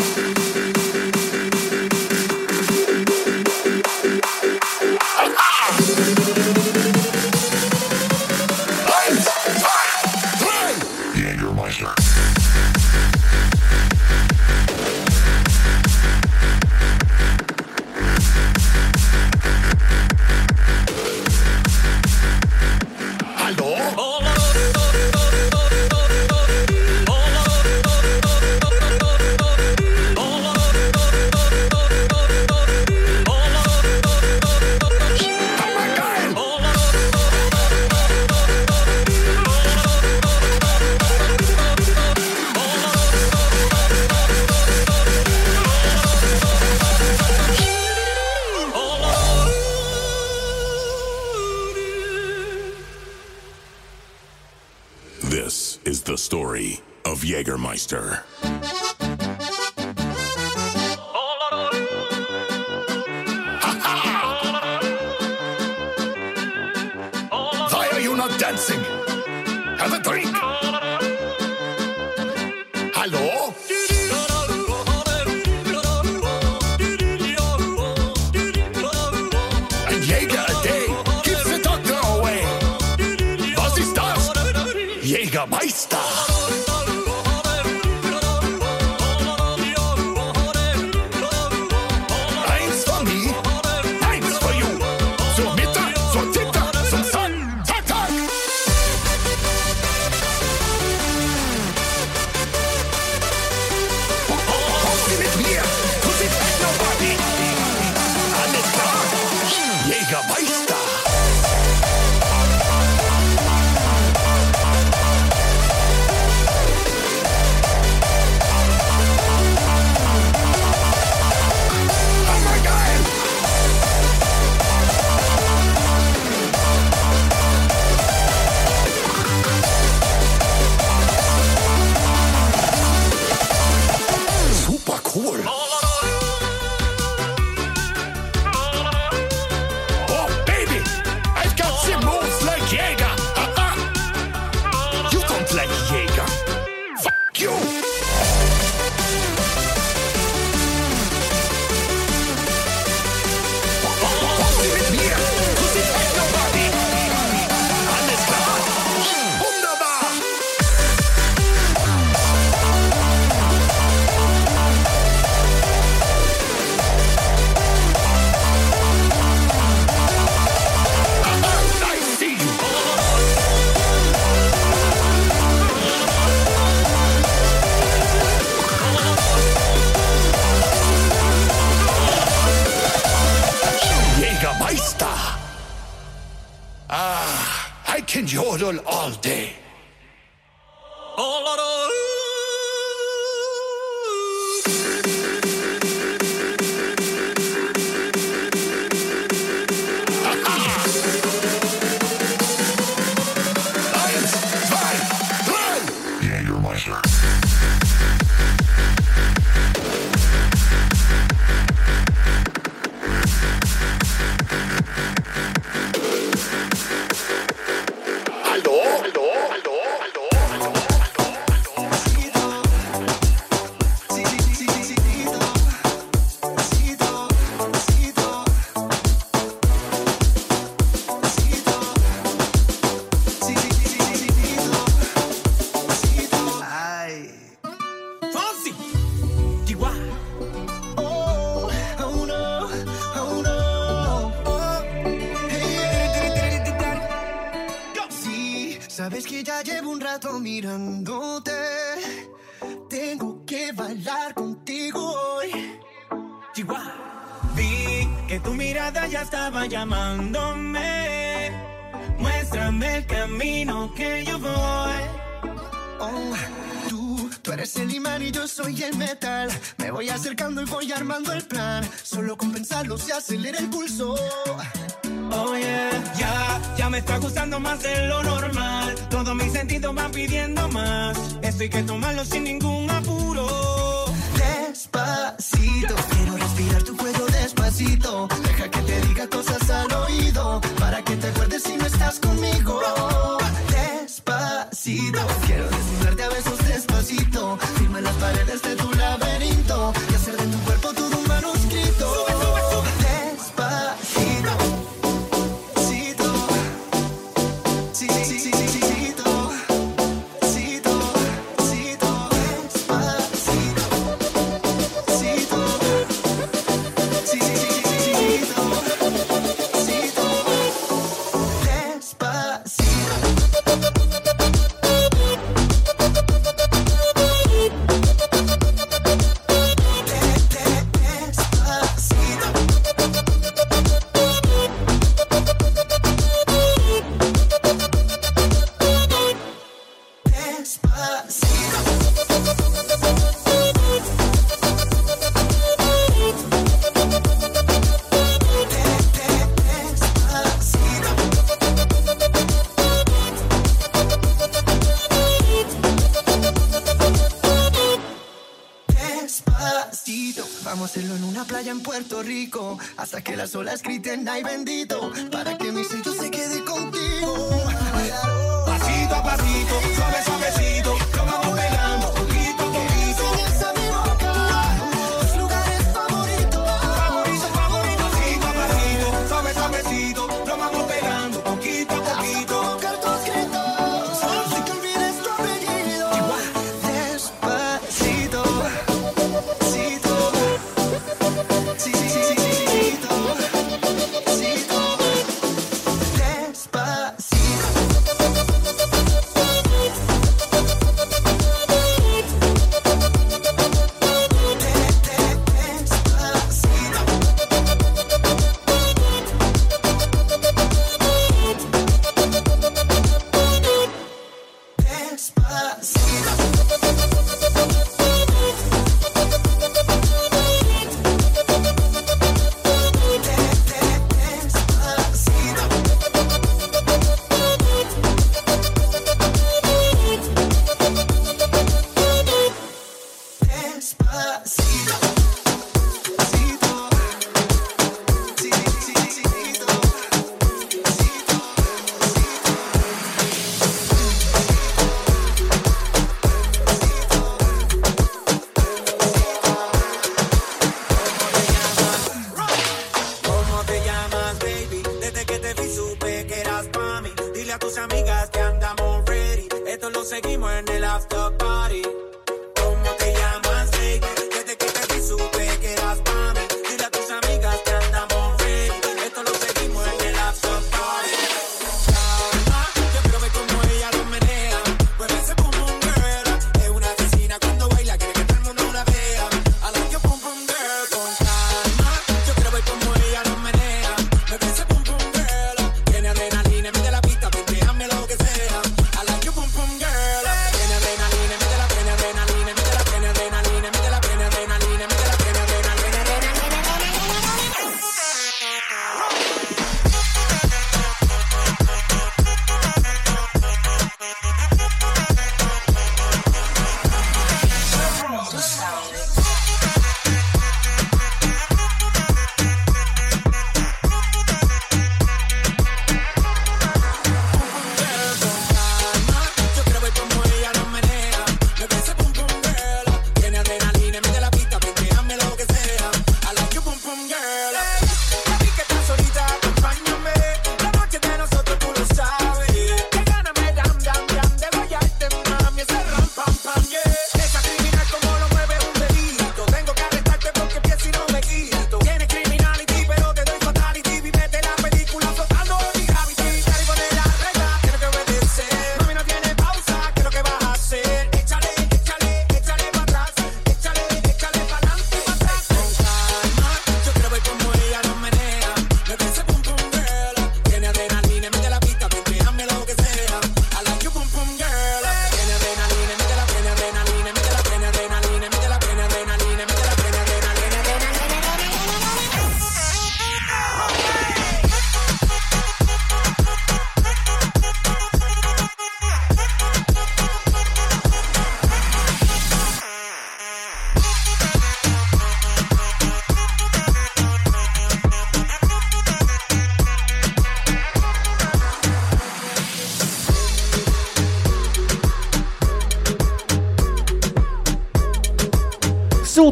[364.43, 364.98] Bendito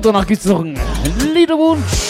[0.07, 0.79] danach gibt's noch einen
[1.33, 2.06] Liederwunsch.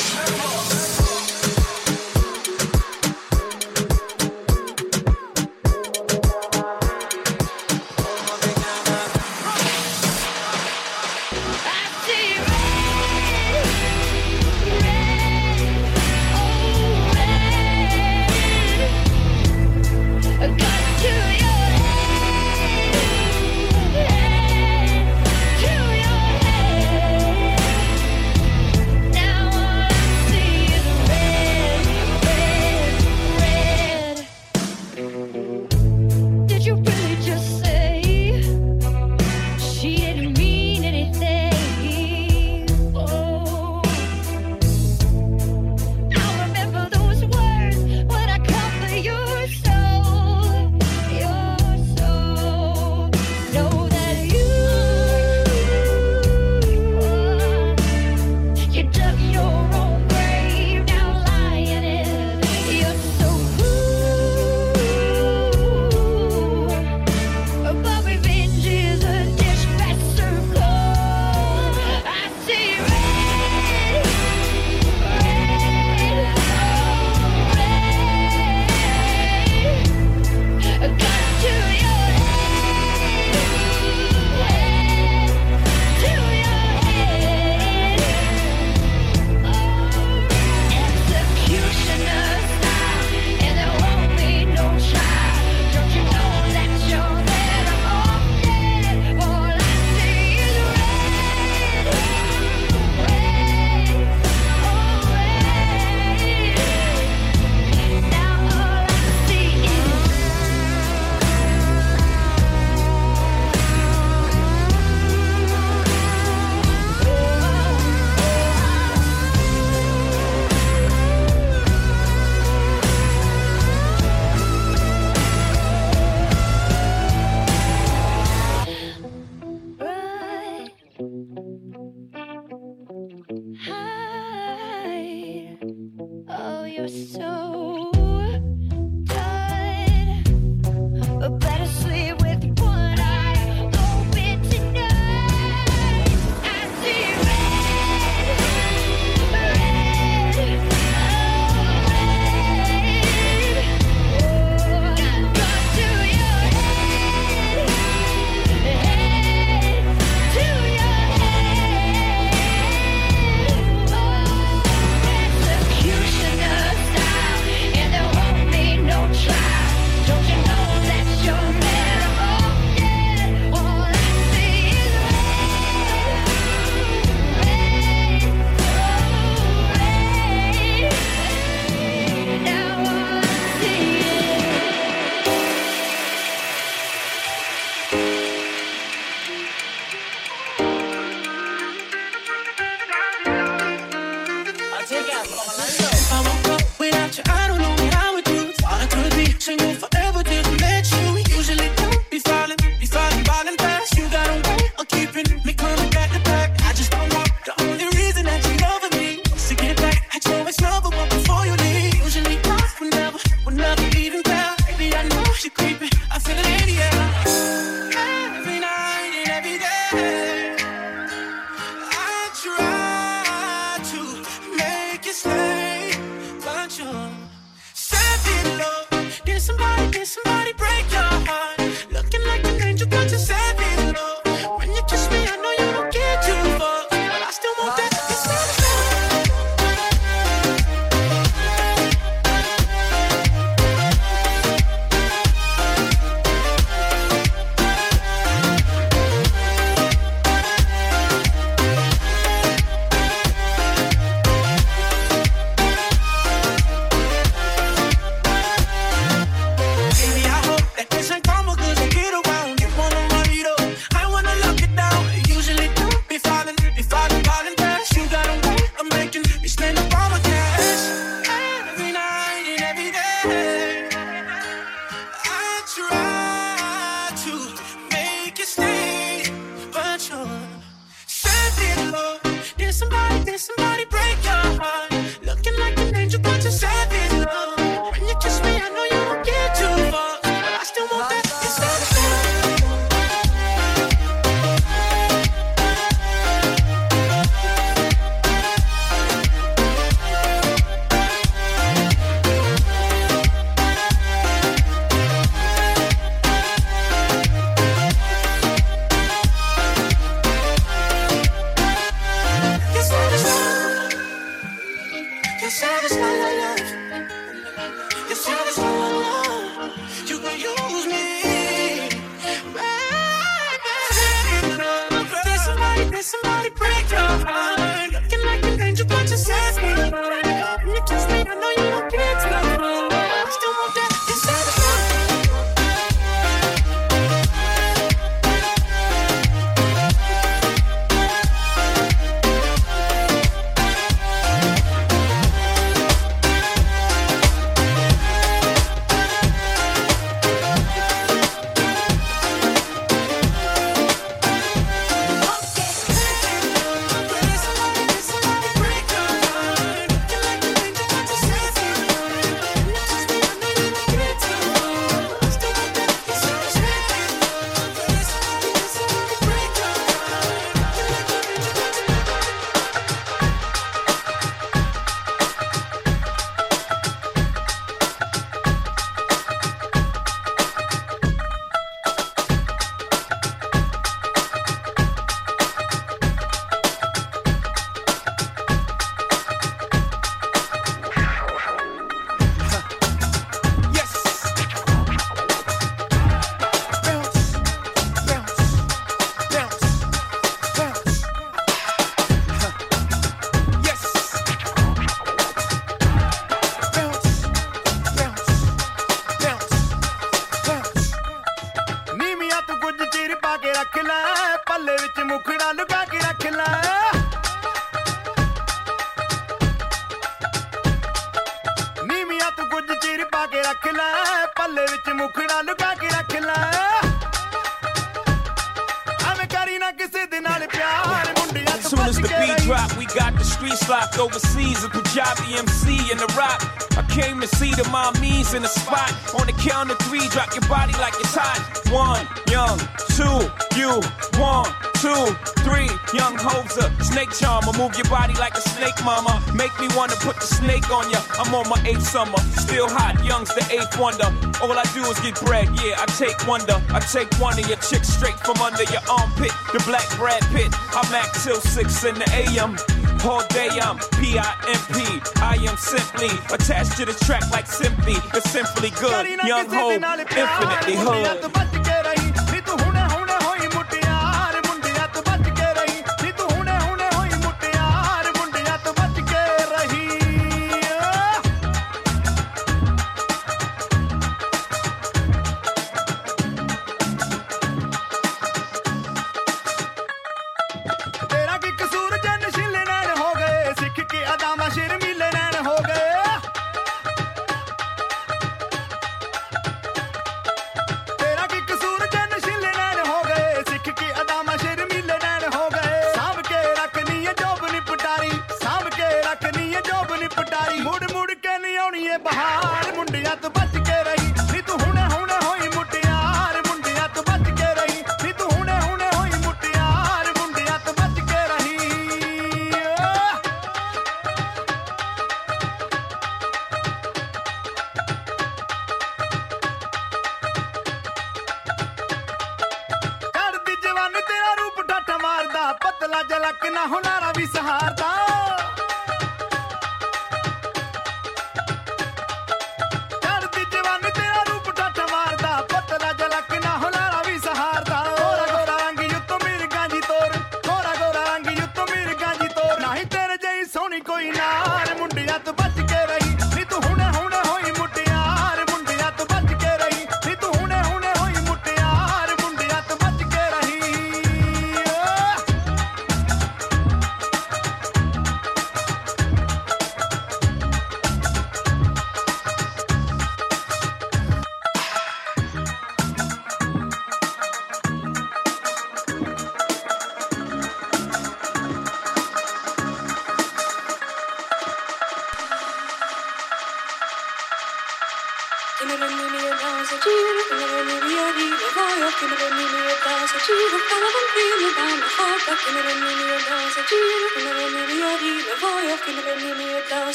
[449.88, 450.99] one to put the snake on ya.
[451.19, 454.07] I'm on my eighth summer, still hot, young's the eighth wonder.
[454.41, 456.61] All I do is get bread, yeah, I take wonder.
[456.69, 460.53] I take one of your chicks straight from under your armpit, the black Brad Pitt.
[460.75, 462.57] I'm at till six in the a.m.
[463.06, 464.77] All day I'm P-I-M-P.
[465.22, 467.95] I am simply attached to the track like Simply.
[468.14, 469.07] It's simply good.
[469.25, 471.47] Young hope, infinitely hood.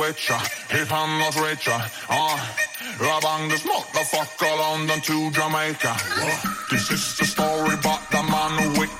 [0.00, 2.54] richer if hip han not richer, ya, ah.
[3.00, 5.96] I this motherfucker London to Jamaica.
[6.70, 8.90] This is the story about the man with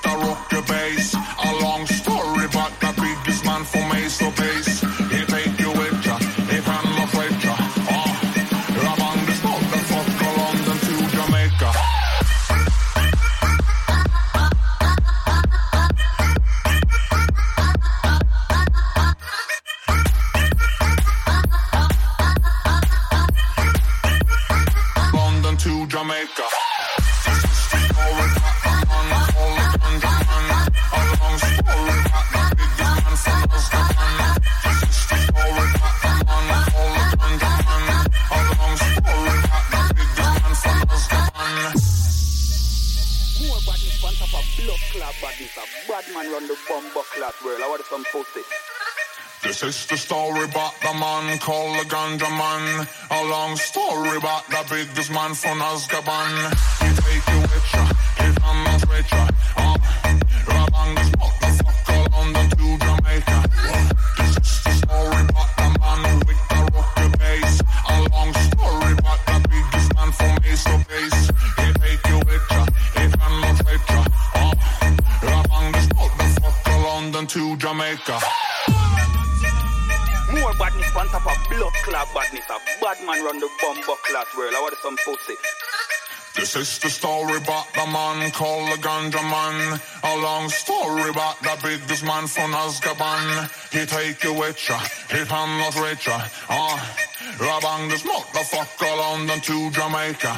[88.28, 89.80] man called the ganja man.
[90.04, 93.48] A long story about the biggest man from Azkaban.
[93.72, 94.78] He take you with ya,
[95.10, 96.20] he come not with ya.
[96.48, 96.96] Ah,
[97.38, 100.36] Rabang this motherfucker London to Jamaica.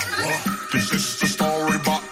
[0.72, 2.09] This is the story about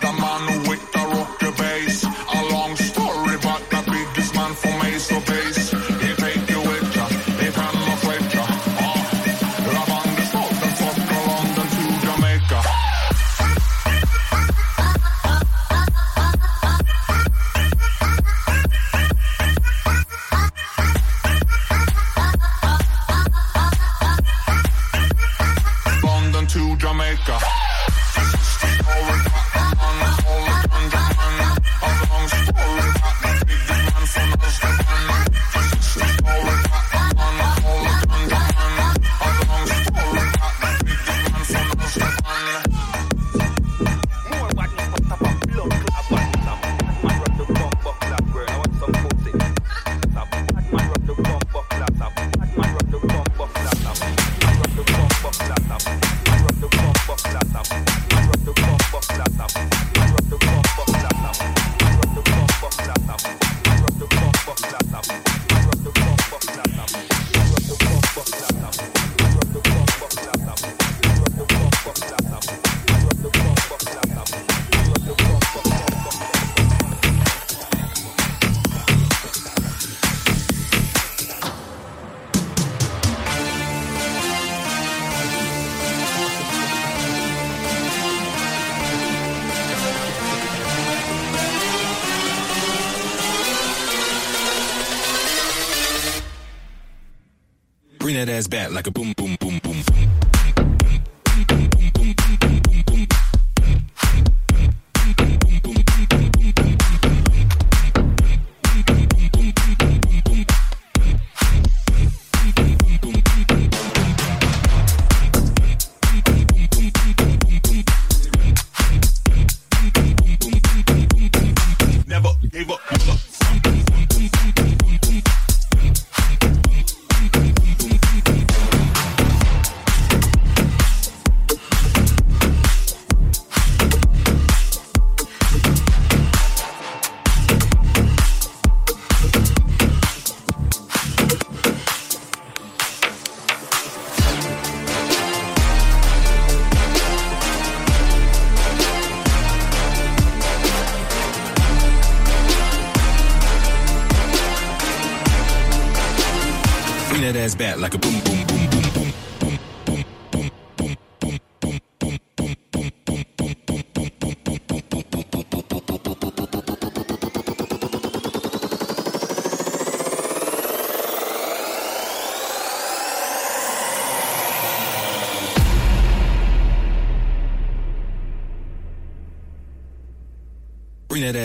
[98.18, 99.17] that ass back like a boom.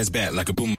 [0.03, 0.72] Ass back like a boom,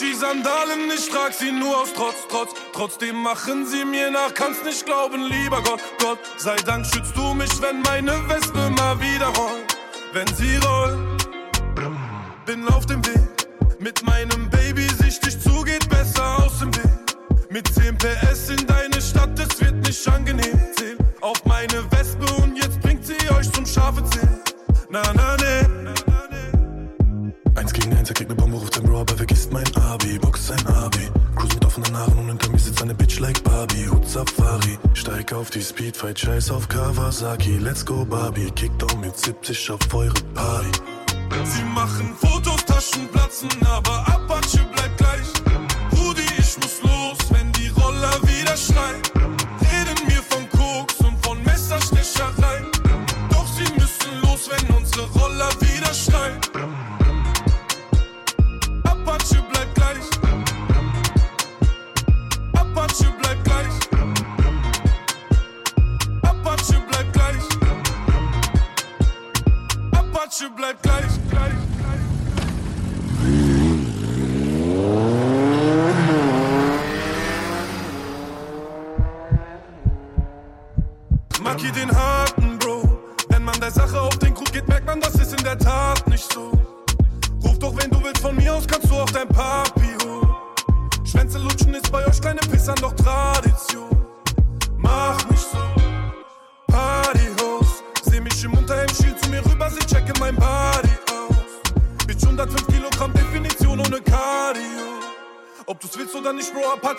[0.00, 2.54] Gucci-Sandalen, ich trag sie nur aus Trotz, Trotz.
[2.72, 6.18] Trotzdem machen sie mir nach, kannst nicht glauben, lieber Gott, Gott.
[6.38, 9.76] Sei Dank schützt du mich, wenn meine Wespe mal wieder rollt.
[10.14, 11.19] Wenn sie rollt,
[36.20, 40.68] Scheiß auf Kawasaki, let's go Barbie, Kickdown mit 70 auf eure Party.
[41.44, 44.19] Sie machen Fotos, Taschen platzen, aber ab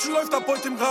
[0.02, 0.91] Apache läuft ab heute im Radio.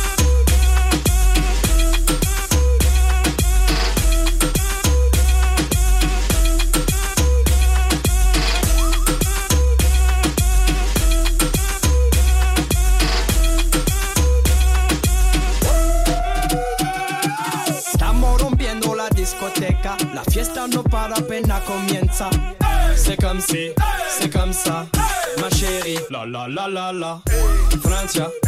[28.13, 28.40] Yeah.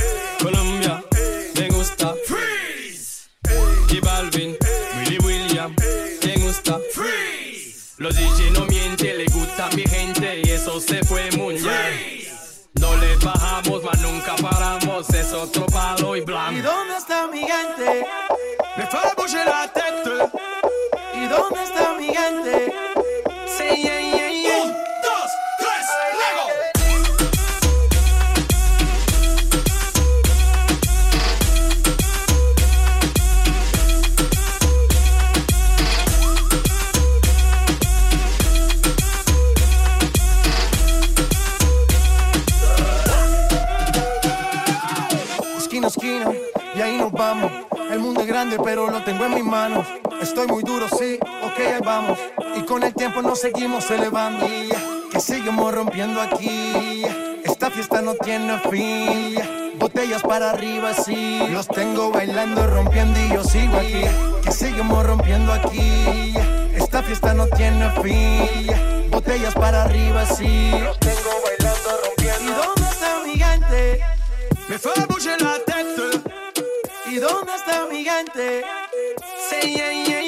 [60.64, 61.48] arriba así.
[61.50, 64.03] Los tengo bailando, rompiendo y yo sigo aquí.
[64.43, 66.33] Que seguimos rompiendo aquí.
[66.75, 69.09] Esta fiesta no tiene fin.
[69.09, 70.72] Botellas para arriba así.
[70.72, 72.43] Los tengo bailando, rompiendo.
[72.43, 74.00] ¿Y dónde está mi gigante?
[74.69, 76.32] Me fue a la tête.
[77.08, 78.64] ¿Y dónde está mi gigante?
[79.50, 80.23] Sí, yeah, yeah.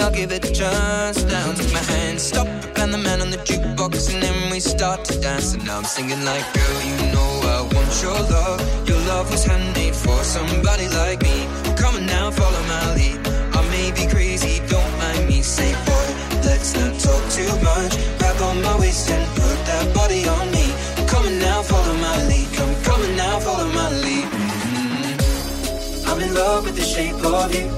[0.00, 1.24] I'll give it a chance.
[1.24, 2.46] Now take my hand, stop
[2.76, 5.54] Van the man on the jukebox, and then we start to dance.
[5.54, 8.88] And now I'm singing like, girl, you know I want your love.
[8.88, 11.46] Your love was handmade for somebody like me.
[11.76, 13.18] Come on now, follow my lead.
[13.58, 15.42] I may be crazy, don't mind me.
[15.42, 16.06] Say, boy,
[16.48, 17.92] let's not talk too much.
[18.18, 20.66] Grab on my waist and put that body on me.
[21.08, 22.48] Come on now, follow my lead.
[22.56, 24.26] Come, on now, follow my lead.
[24.32, 26.08] Mhm.
[26.08, 27.77] I'm in love with the shape of you.